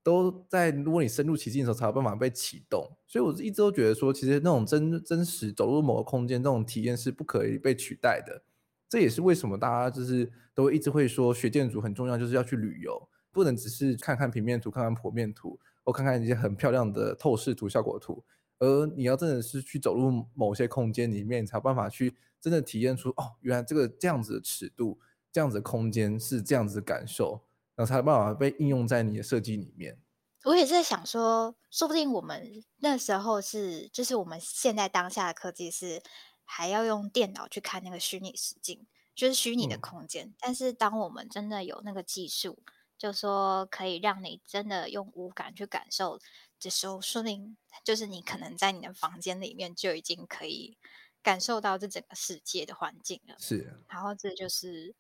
[0.04, 2.88] 都在如果你深入其境的时候才有办法被启动。
[3.08, 8.44] 所以我一直都觉得说，其实那种真真实走入某个空间，这种体验是不可以被取代的。
[8.90, 18.24] 这也是为什么大家就是都一直会说学建筑很重要，就是要去旅游，不能只是看看平面图、看看剖面图，或看看一些很漂亮的透视图、效果图，
[18.60, 24.98] 而你要真的是去走入某些空间里面，才有办法去真的体验出哦，原来这个这样子的尺度、
[25.32, 27.42] 这样子的空间是这样子的感受，
[27.76, 30.00] 然后才有办法被应用在你的设计里面。
[30.46, 36.02] 我也在想说，说不定我们那时候是，就是我们现在当下的科技是。
[36.48, 40.28] 还要用电脑去看那个虚拟实境，就是虚拟的空间。
[40.28, 42.58] 嗯、但是当我们真的有那个技术，
[42.98, 46.20] 就说可以让你真的用五感去感受
[46.60, 50.78] 的时候，说明就是你可能在你的房间里面就已经可以
[51.22, 53.36] 感受到这整个世界的环境了。
[53.38, 54.96] 是，然后这就是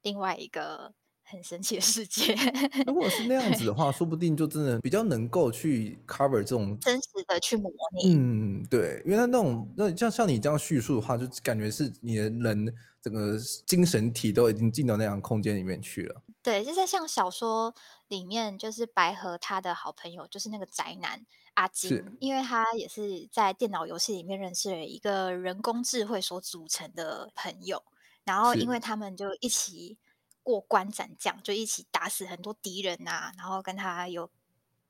[0.00, 0.94] 另外一个。
[1.30, 2.34] 很神奇的世界。
[2.86, 8.14] 如果是那样子的话，说不定就真的比较能够去 cover 这种真实的去模拟。
[8.14, 16.22] 嗯，对，因为他那种那像像你这样叙述的话，就感觉是你的人整个精神体都已经进到那样空间里面去了。
[16.42, 17.74] 对，就在像小说
[18.08, 27.82] 里面，就是白和他的好朋友就是那个宅男阿金，因为他也是在电脑游戏里面认识了一个人工智慧所组成的朋友，
[28.24, 29.98] 然后因为他们就一起。
[30.48, 34.30] 过关斩将，就一起打死很多敌人啊，然后跟他有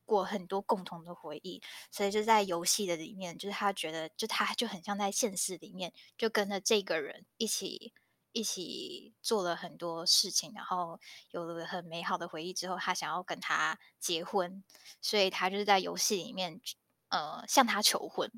[0.07, 7.93] 过很多共同的回忆，所以就在游戏的里面，就是他觉得，就他就很像在现实里面，就跟着这个人一起
[8.31, 11.01] 一起做了很多事情，然后
[11.33, 14.63] 有了很美好的回忆之后，他想要跟他结婚，
[15.03, 16.61] 所以他就是在游戏里面，
[17.09, 18.31] 呃，向他求婚，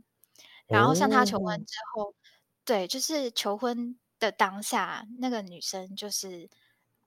[0.68, 2.14] 然后向他求婚之后，哦、
[2.64, 6.50] 对，就是求婚的当下，那个女生就是，嗯、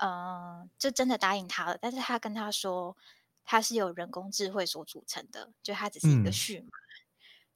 [0.04, 2.98] 呃，就真的答应他了，但是他跟他说。
[3.46, 6.68] 他是由人工智慧所组成的，就他只是一个序码。
[6.68, 6.72] 嗯、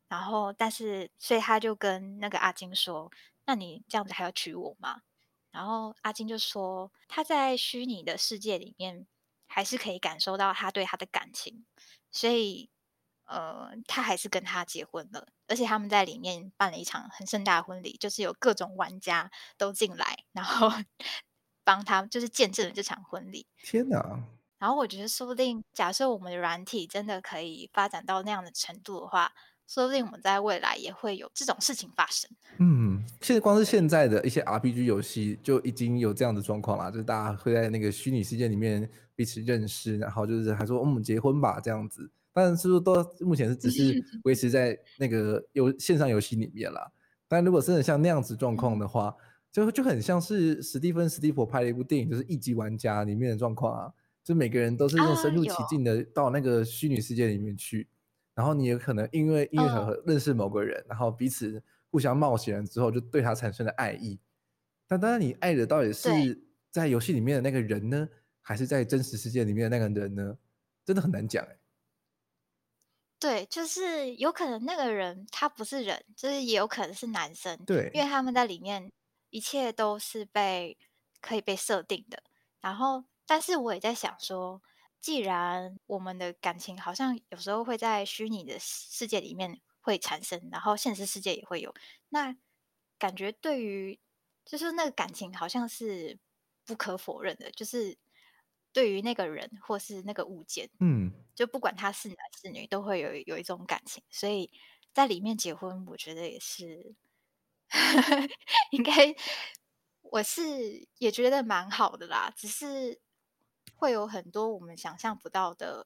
[0.09, 3.09] 然后，但是，所以他就跟那个阿金说
[3.47, 5.03] ：“那你这样子还要娶我吗？”
[5.49, 9.07] 然后阿金就说：“他在虚拟的世界里面，
[9.45, 11.65] 还是可以感受到他对他的感情，
[12.11, 12.69] 所以，
[13.23, 15.29] 呃，他还是跟他结婚了。
[15.47, 20.69] 而且他们在里面办了一场很盛大的婚礼，就是有各种玩家都进来，然后
[21.67, 23.45] 帮他，就是见证了这场婚礼。
[23.61, 24.23] 天哪！”
[24.57, 29.33] 然后我觉得，说不定假设我们的软体真的可以发展到那样的程度的话，
[29.67, 32.31] 说不定我们在未来也会有这种事情发生。
[32.59, 42.09] 嗯，现在光是现在的一些 RPG 游戏就已经有这样的状况了，就是大家会在那个虚拟世界里面彼此认识，然后就是还说我们结婚吧这样子。
[42.33, 43.93] 但是是不是都目前是只是
[44.23, 46.91] 维持在那个游线上游戏里面啦？
[47.27, 49.13] 但如果真的像那样子状况的话，
[49.51, 53.93] 就就很像是史蒂芬史蒂夫拍了一部电影，就是一级玩家里面的状况啊。
[54.23, 57.87] 就每个人都是用深入其境的到那个虚拟世界里面去，
[58.33, 64.19] 啊、然后你也可能因为音乐场合认识某个人，嗯、然后彼此互相冒险之后，就对他产生了爱意。
[64.85, 66.09] 但当然，你爱的到底是
[66.69, 68.09] 在游戏里面的那个人呢，
[68.41, 70.37] 还是在真实世界里面的那个人呢？
[70.85, 71.57] 真的很难讲哎。
[73.19, 77.57] 对，就是有可能那个人他不是人，就是也有可能是男生。
[77.65, 78.91] 对，因为他们在里面
[79.29, 80.77] 一切都是被
[81.21, 82.23] 可以被设定的，
[82.59, 83.05] 然后。
[83.29, 84.61] 但是我也在想说，
[85.01, 91.75] 既然我们的感情好像有时候会在虚拟的世界里面会产生，然后现实世界也会有，
[92.07, 92.33] 那
[92.97, 93.99] 感觉对于
[94.45, 96.17] 就是那个感情好像是
[96.63, 97.97] 不可否认的，就是
[98.71, 104.49] 对于那个人或是那个物件，嗯，就不管他是男是女，都会有有一种感情，所以
[104.93, 106.95] 在里面结婚，我觉得也是
[108.71, 109.15] 应该，
[110.01, 112.99] 我是也觉得蛮好的啦，只是。
[113.79, 115.85] 会有很多我们想象不到的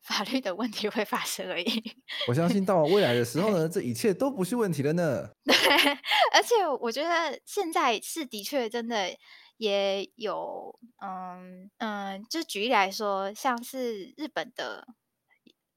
[0.00, 1.96] 法律的问题会发生而已。
[2.28, 5.28] 我相信到未来的时候呢，这一切都不是问题了呢。
[5.44, 5.56] 对，
[6.32, 9.16] 而且我觉得现在是的确真的
[9.56, 14.86] 也有，嗯嗯，就举例来说，像是日本的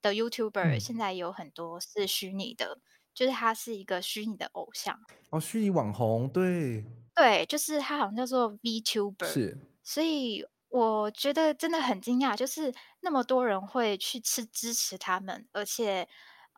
[0.04, 2.78] 的 YouTuber，嗯，现在有很多是虚拟的，
[3.20, 4.98] 就是他是一个虚拟的偶像。
[5.30, 6.86] 哦，虚拟网红，对。
[7.14, 10.46] 对，就是他好像叫做 VTuber，是，所以。
[10.72, 16.08] 我觉得真的很惊讶，就是那么多人会去支支持他们，而且，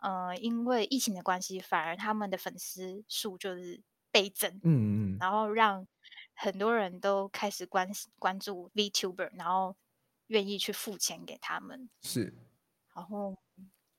[0.01, 3.82] 呃，因为疫情的关系，反而他们的粉丝数就是
[4.12, 5.88] 倍增，嗯嗯，然后让
[6.34, 7.89] 很多人都开始关
[8.20, 9.78] 关注 VTuber，然后
[10.28, 12.34] 愿意去付钱给他们，是，
[12.93, 13.34] 然后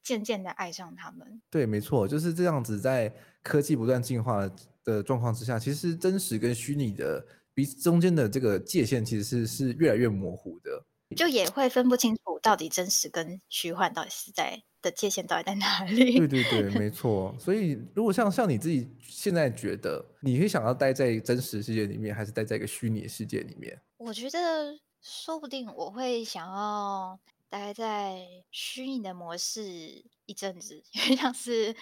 [0.03, 1.41] 渐渐的爱上他们。
[1.51, 4.51] 对，没错，就是这样子，在科技不断进化
[4.85, 7.25] 的状况之下，其实真实跟虚拟的。
[7.55, 16.17] 彼此中间的这个界限其实是是越来越模糊的，就也会分不清楚到底真实跟虚幻到底是在的界限到底在哪里。
[16.17, 17.37] 对对对， 没错。
[17.39, 23.79] 所以如果像像你自己现在觉得，你会想要待在真实世界里面，还是待在一个虚拟世界里面？
[23.99, 27.21] 我觉得说不定我会想要
[27.53, 28.17] 待在
[28.51, 31.77] 虚拟的模式一阵子，因 为像是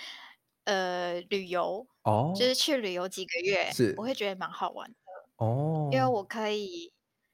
[0.65, 4.97] 呃旅游哦，就是去旅游几个月，是我会觉得蛮好玩的。
[5.37, 6.93] 哦，因为我可以，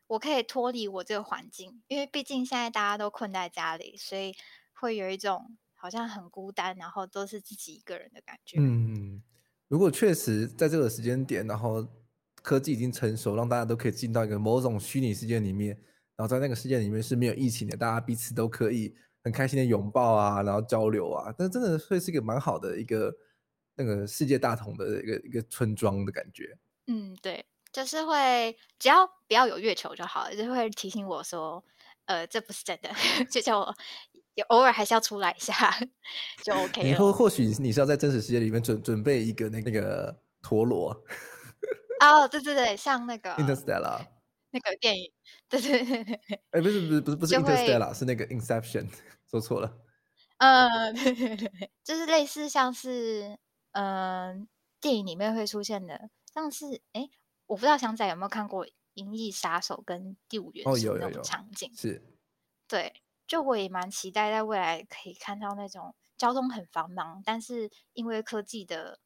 [0.08, 4.34] 我可以脱离我这个环境，因为毕竟现在大家都困在家里，所以
[4.74, 8.58] 会有一种好像很孤单，然后都是自己一个人的感觉。
[8.60, 9.22] 嗯，
[9.68, 11.88] 如果确实在这个时间点，然后
[12.42, 15.80] 科技已经成熟，让大家都可以进到一个某种虚拟世界里面，
[16.16, 23.14] 然后在那个世界里面是没有疫情的，大家彼此都可以很开心的拥抱啊，然后交流啊，但真的会是一个蛮好的一个
[23.74, 26.56] 那个世界大同的一个一个村庄的感觉。
[26.86, 27.44] 嗯，对。
[27.72, 31.62] 就是会，只要不要有月球就好了，就会提醒我说，
[32.06, 32.88] 呃，这不是真的，
[33.30, 33.76] 就叫我
[34.48, 35.76] 偶尔还是要出来一下，
[36.42, 36.88] 就 OK 了。
[36.88, 40.90] 以 后或许你是要在真实世界里面准准备一个那那个陀螺。
[42.00, 44.06] 哦，oh, 对对对，像那个 Interstellar
[44.56, 45.12] 那个电影，
[45.48, 46.40] 对对对对。
[46.52, 48.88] 哎，不是不是不是不是 Interstellar，是那个 Inception，
[49.30, 49.76] 说错了。
[50.38, 53.38] 呃， 对对对，就是类似像是
[53.72, 53.84] 嗯、
[54.40, 54.46] 呃、
[54.80, 57.10] 电影里面会出现的，像是哎。
[57.48, 62.02] 我不知道翔仔有没有看过《银翼杀手》跟《第五元素》那种场景，是，
[62.66, 62.92] 对，
[63.24, 68.98] 就我也蛮期待在未来可以看到那种交通很繁忙，但是因为科技的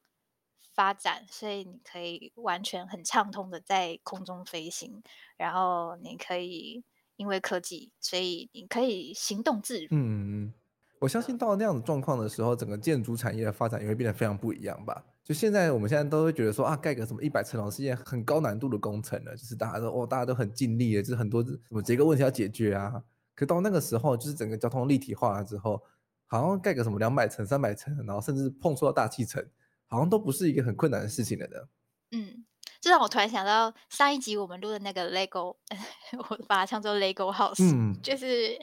[0.80, 5.02] 发展，所以你可以完全很畅通的在空中飞行，
[5.36, 6.82] 然后你可以
[7.16, 9.88] 因为科技，所以你可以行动自如。
[9.90, 10.54] 嗯，
[10.98, 15.04] 我相信到那样的状况的时候，整个建筑产业的发展也会变得非常不一样吧。
[15.22, 23.04] 就现在我们现在都会觉得说啊，盖个什么一百层楼是一件很高难度的工程了，就是大家都哦，大家都很尽力了，就是很多什么结构问题要解决啊。
[23.34, 25.82] 可到那个时候，就是整个交通立体化了之后，
[26.24, 29.46] 好像盖个什么两百层、三百层，然后甚至碰触到大气层。
[29.91, 31.68] 好像都不是一个很困难的事情了的。
[32.12, 32.47] 嗯，
[32.80, 35.57] 这让我突然想到上一集我们录的那个 Lego，
[36.30, 38.59] 我把它称作 Lego House，嗯，就是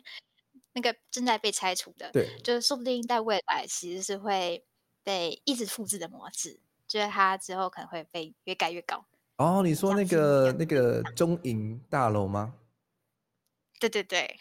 [0.73, 2.09] 那个正在被拆除的。
[2.11, 4.65] 对，就是说不定在未来其实是会
[5.03, 9.05] 被一直复制的模式，就是它之后可能会被越盖越高。
[9.37, 12.55] 哦，你说那个那个中银大楼吗？
[13.79, 14.35] 对对对，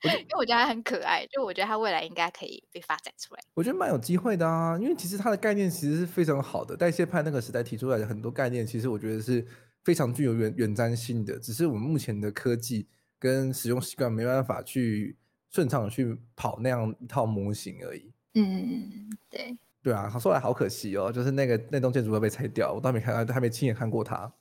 [0.00, 3.40] 对因为我觉得它很可爱，就我觉得它未来应该可以被发展出来。
[3.54, 6.76] 我觉得蛮有机会的啊，因为其实它的概念其实是非常好的。
[6.76, 9.46] 代谢派那个时代提出来的很多概念，其实我觉得是
[9.84, 11.38] 非常具有远远瞻性的。
[11.38, 15.16] 只是我们目前的科技跟使用习惯没办法去
[15.50, 18.10] 顺畅的去跑那样一套模型而已。
[18.34, 24.32] 嗯，对，对啊，说来好可惜哦，就是那个那栋建筑要被拆掉，我都还没看还没亲眼看过它。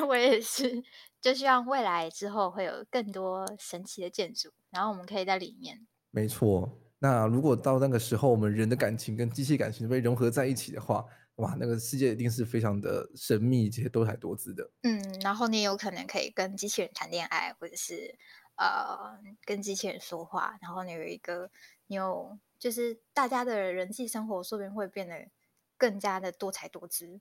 [0.00, 0.82] 对，我也是。
[1.20, 5.86] 就希望未来之后会有更多神奇的建筑，然后我们可以在里面。
[6.10, 11.04] 没错，那如果到那个时候，我们人的感情跟机器感情被融合在一起的话，
[11.36, 14.70] 哇，那个世界一定是非常的神秘，这些多彩多姿的。
[14.82, 18.18] 嗯，然后你也有可能可以跟机器人谈恋爱，或者是
[18.56, 21.50] 呃跟机器人说话，然后你有一个，
[21.86, 25.28] 你有就是大家的人际生活说不定会变得
[25.76, 27.20] 更加的多彩多姿。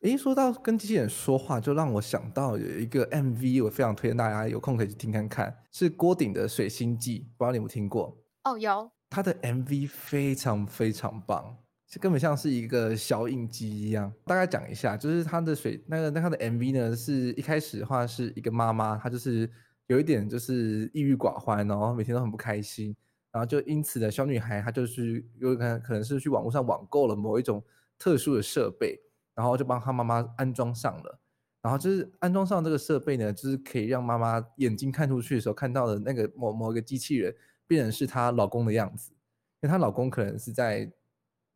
[0.00, 8.16] 诶，说到跟机器人说话，就让我想到有一个 MV，我非常推荐大家有空可以去听看看，是郭顶的《水星记》，不知道你有没有听过？
[8.44, 8.90] 哦，有。
[9.10, 11.54] 他的 MV 非常非常棒，
[11.86, 14.10] 就根本像是一个小影机一样。
[14.24, 19.50] 大概讲一下，就是他的水那个那他的 MV 呢，是一开始的话是一个妈妈，她就是
[19.88, 22.96] 有一点就是抑郁寡欢，然后每天都很不开心，
[23.30, 27.62] 然后就因此的小女孩，她就是有可能可能是去网络上网购了某一种
[27.98, 28.98] 特殊的设备。
[29.40, 31.18] 然后就帮他妈妈安装上了，
[31.62, 37.34] 然后就是安装上这个设备呢，就是可以让妈妈眼睛看出去的时候看到的那个某某一个机器人，
[37.66, 39.12] 变成是她老公的样子，
[39.62, 40.92] 因为她老公可能是在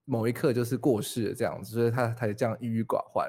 [0.06, 3.28] 某一刻就是过世了这样子，所以她才这样郁郁寡欢。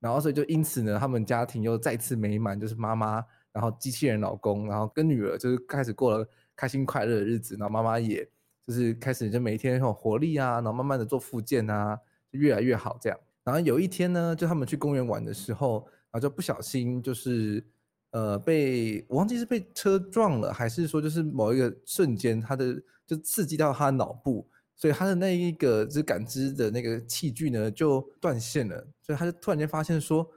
[0.00, 3.22] 然后所以就因此呢，他们家庭又再次美满，就是妈妈，
[3.52, 6.26] 然后机器人老公，然后跟女儿就是开始过了
[6.56, 8.26] 开心快乐的日子，然后妈妈也
[8.66, 12.00] 就是开始就每一天很有活力啊，然后慢慢的做复健啊，
[12.32, 13.18] 就越来越好这样。
[13.44, 17.64] 然后有一天呢，就他们去公园玩的时候，然后就不小心就是，
[18.10, 30.30] 呃，被我忘记是被车撞了，还是说就是某一个瞬间，他的就刺激到他脑部，所以他的那一个就是感知的那个器具呢就断线了，所以他就突然间发现说，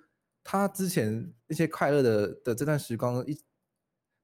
[0.43, 3.37] 他之前那些快乐的的这段时光一。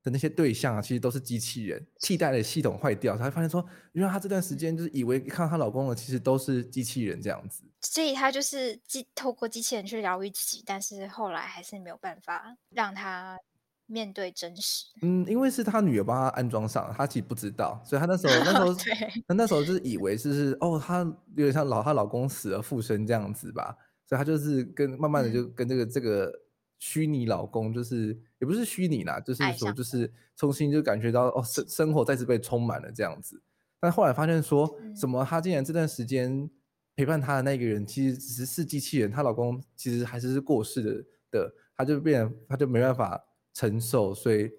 [0.03, 7.63] 的那些对象啊，其实都是机器人，替代的系统坏掉，她发现说，原来她这段时间就是以为看到她老公的，其实都是机器人这样子。
[7.81, 13.37] 所以她就是机透过机器人去疗愈自己，但是后来还是没有办法让她
[13.85, 14.85] 面对真实。
[15.03, 18.93] 嗯，因为是她女儿帮她安装上，她其实不知道，所以她那时候那时候 对
[19.27, 20.99] 她那时候就是以为是是哦，她
[21.35, 23.77] 有点像老她老公死而复生这样子吧，
[24.07, 26.40] 所以她就是跟慢慢的就跟这个、嗯、这个。
[26.81, 28.07] 虚拟老公就是
[28.39, 30.11] 也不是虚拟啦，就是说就是。
[30.37, 33.39] 重新就感觉到哦生生活再次被充满了这样子，
[33.79, 36.49] 但后来发现说什么她竟然这段时间
[36.95, 43.23] 陪伴她的那个人其实只是是机器人，她老公其实还是是过世的的，她就变她就没办法
[43.53, 44.49] 承受，所以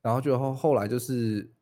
[0.00, 1.52] 然后就后后来就是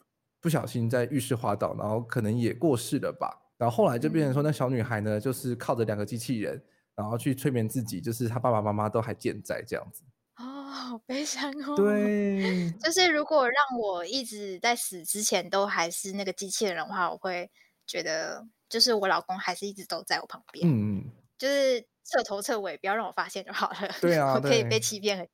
[0.40, 6.62] 不小心在浴室滑倒，然后可能也过世了吧，然后后来就变成说那小女孩呢就是靠着两个机器人。
[6.96, 10.02] 然后去催眠自己，就是他爸爸妈妈都还健在这样子。
[10.36, 11.74] 哦，好悲伤哦。
[11.78, 17.50] 对，就是如果让我一直在死之前都还是那个机器人的话，我会
[17.86, 20.68] 觉得，就是我老公还是一直都在我旁边。
[20.68, 21.04] 嗯嗯。
[21.36, 23.76] 就是彻头彻尾，不要让我发现就好了。
[24.00, 25.32] 对啊，我可以被欺骗很久。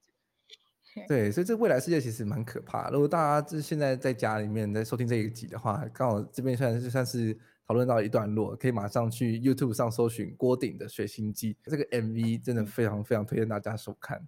[1.06, 2.88] 对，所以这未来世界其实蛮可怕。
[2.90, 7.38] 如果大家就是现在在家里面在收听这一集的话，刚好这边算是算是。
[7.70, 14.26] 讨论到一段落，可以马上去 YouTube 上搜寻郭顶的《水星记》，这个 MV 真的非常非常推荐大家收看，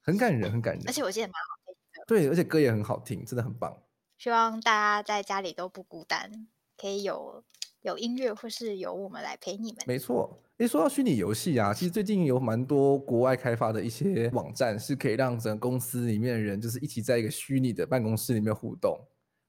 [0.00, 2.04] 很感人，很感人，而且我记得蛮好听的。
[2.06, 3.76] 对，而且歌也很好听，真的很棒。
[4.16, 6.48] 希望大家在家里都不孤单，
[6.78, 7.44] 可以有
[7.82, 9.84] 有音乐或是有我们来陪你们。
[9.86, 18.98] 没错，诶，说到虚拟游戏啊，其实最近有蛮多国外开发的一些网站，是可以让整个公司里面的人就是一起在一个虚拟的办公室里面互动。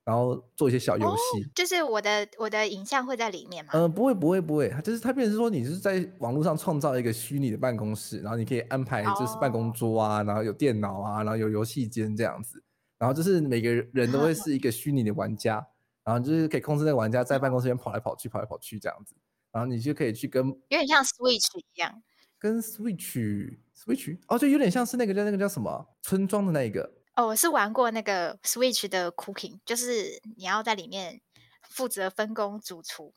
[0.05, 1.43] 然后做一些小游戏。
[1.43, 3.71] 哦，就是我的我的影像会在里面吗？
[3.73, 12.61] 嗯、呃，不会不会不会，就是它变成是说你是在网络上创造一个虚拟的办公室，然后你可以安排就是办公桌啊，哦、然后有电脑啊，然后有游戏间这样子，
[12.97, 15.65] 然后就是每个人都会是一个虚拟的玩家，哦、
[16.03, 19.15] 然后就是可以控制那个玩家在办公室里面跑来跑去跑来跑去这样子，
[19.51, 22.03] 然后你就可以去跟有点像 Switch 一样，
[22.37, 26.91] 跟 Switch Switch 哦，就有点像是那个叫那个叫什么村庄的那个。
[27.15, 31.21] 哦，我是玩过那个 Switch 的 Cooking，就是你要在里面
[31.69, 33.13] 负责分工主厨，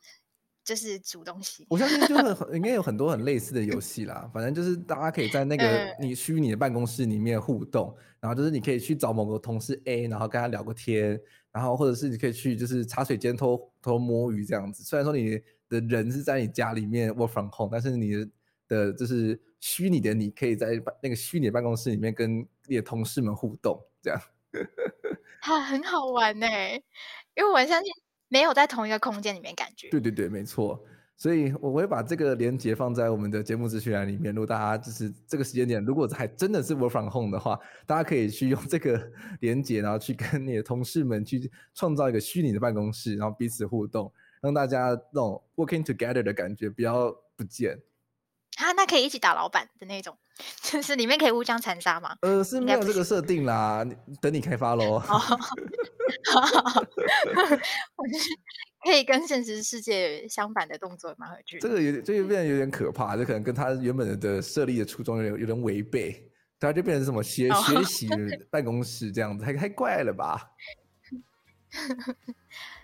[0.62, 1.66] 就是煮东西。
[1.70, 11.18] 我相信就很应该有很多很类似的游戏啦，反正就是大家可以在那个你虚拟的办公室里面互动，嗯、然后就是你可以去找某个同事 A，然后跟他聊个天，
[11.50, 14.84] 然后或者是你可以去就是茶水间偷偷摸鱼这样子。
[14.84, 15.40] 虽然说你
[15.70, 18.28] 的人是在你家里面 work from home，但是你的
[18.68, 24.20] 的就是虚拟的你可以在那个虚拟的办公室里面跟你的同事们互动，这样，
[25.40, 26.46] 哈， 很好玩呢。
[27.34, 27.92] 因为我相信
[28.28, 29.88] 没有在同一个空间里面感觉。
[29.90, 30.82] 对对对，没错。
[31.18, 34.34] 所以我会把这个连接放在我们的节目资讯栏里面。
[34.34, 47.80] 如果大家就是这个时间点，如果还真的是 work from home 的话，大家可以去用这个连接，然后去跟你的同事们去创造一个虚拟的办公室，然后彼此互动，让大家那种 working together 的感觉不要不见。
[48.56, 50.16] 啊，那可以一起打老板的那种，
[50.62, 52.16] 就是里面可以互相残杀吗？
[52.22, 53.84] 呃，是没有这个设定啦，
[54.20, 54.96] 等你开发喽。
[54.96, 55.20] 哦，
[57.96, 58.28] 我就是
[58.84, 61.58] 可以跟现实世界相反的动作蛮有趣。
[61.58, 68.08] 这个有点，这个变得有点可怕，这可能跟他原本的设立的初衷有点有点违背，他就变成什么学、哦、学习
[68.50, 70.40] 办公室这样子，太太怪了吧？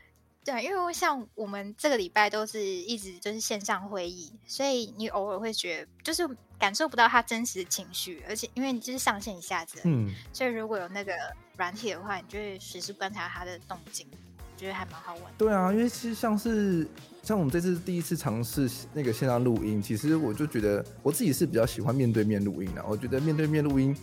[0.45, 6.29] 对，因为像我们这个礼拜都是一直就是线上会议，所以你偶尔会觉得就是
[6.59, 11.13] 感受不到他真实的情绪，而且因为你就是上线一下子，嗯，所以如果有那个
[11.57, 15.25] 软体的话，你就会随时观察他的动静，我觉得还蛮好玩。
[15.39, 16.85] 对啊，因为其实像是
[17.23, 23.97] 像我们这次第一次尝试那个线上录音，其实我就觉得我自己是比较喜欢面对面录音的，我觉得面对面录音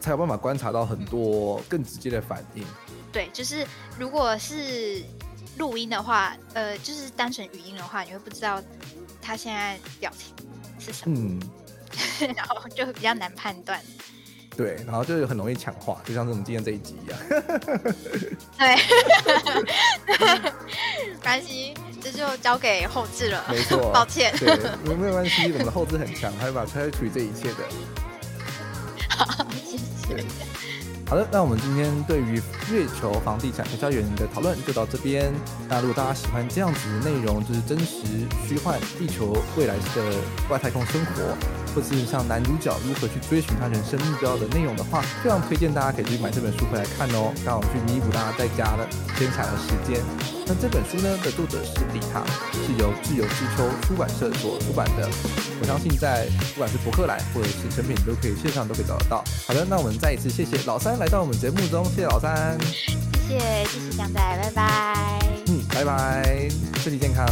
[0.00, 2.62] 才有办法观察到很多更直接的反应。
[3.10, 3.66] 对，就是
[3.98, 5.02] 如果是。
[5.58, 8.62] 录音的话，呃，就是单纯语音的话，你会不知道
[9.20, 10.34] 他现在表情
[10.78, 11.40] 是什么，嗯，
[12.36, 13.80] 然后就比较难判断。
[14.54, 17.18] 对，然后就很容易抢话，就像是我们今天这一集一样。
[18.58, 18.76] 对，
[21.08, 21.72] 没关系，
[22.02, 23.42] 这就交给后置了。
[23.48, 24.30] 没错，抱歉。
[24.38, 27.64] 对，没有关系，我们的后置很强，他会把他会处理这一切的。
[29.08, 30.26] 好，谢谢。
[31.12, 32.40] 好的，那我们今天对于
[32.72, 35.30] 月球房地产推销员的讨论就到这边。
[35.68, 38.06] 那如果大家喜欢这样子的内容，就是真实
[38.48, 39.82] 虚幻地球未来的
[40.48, 41.36] 外太空生活，
[41.74, 48.86] 或是像男主角如何去追寻他人生目标的内容的话，非常推荐大家可以去买这本书回来看哦，刚好去弥补大家在家的
[49.18, 50.02] 闲暇的时间。
[50.44, 52.24] 那这本书呢的作者是李塔，
[52.66, 55.08] 是由自由之秋出版社所出版的。
[55.60, 59.22] 我相信在不管是博客来或者是成品都可以线上都可以找得到。
[59.46, 60.98] 好的，那我们再一次谢谢老三。
[60.98, 62.58] 来到我们节目中，谢谢老三，
[63.28, 66.48] 谢谢谢谢江仔，拜拜，嗯，拜拜，
[66.80, 67.24] 身体健康，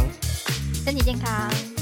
[0.85, 1.80] 身体健康。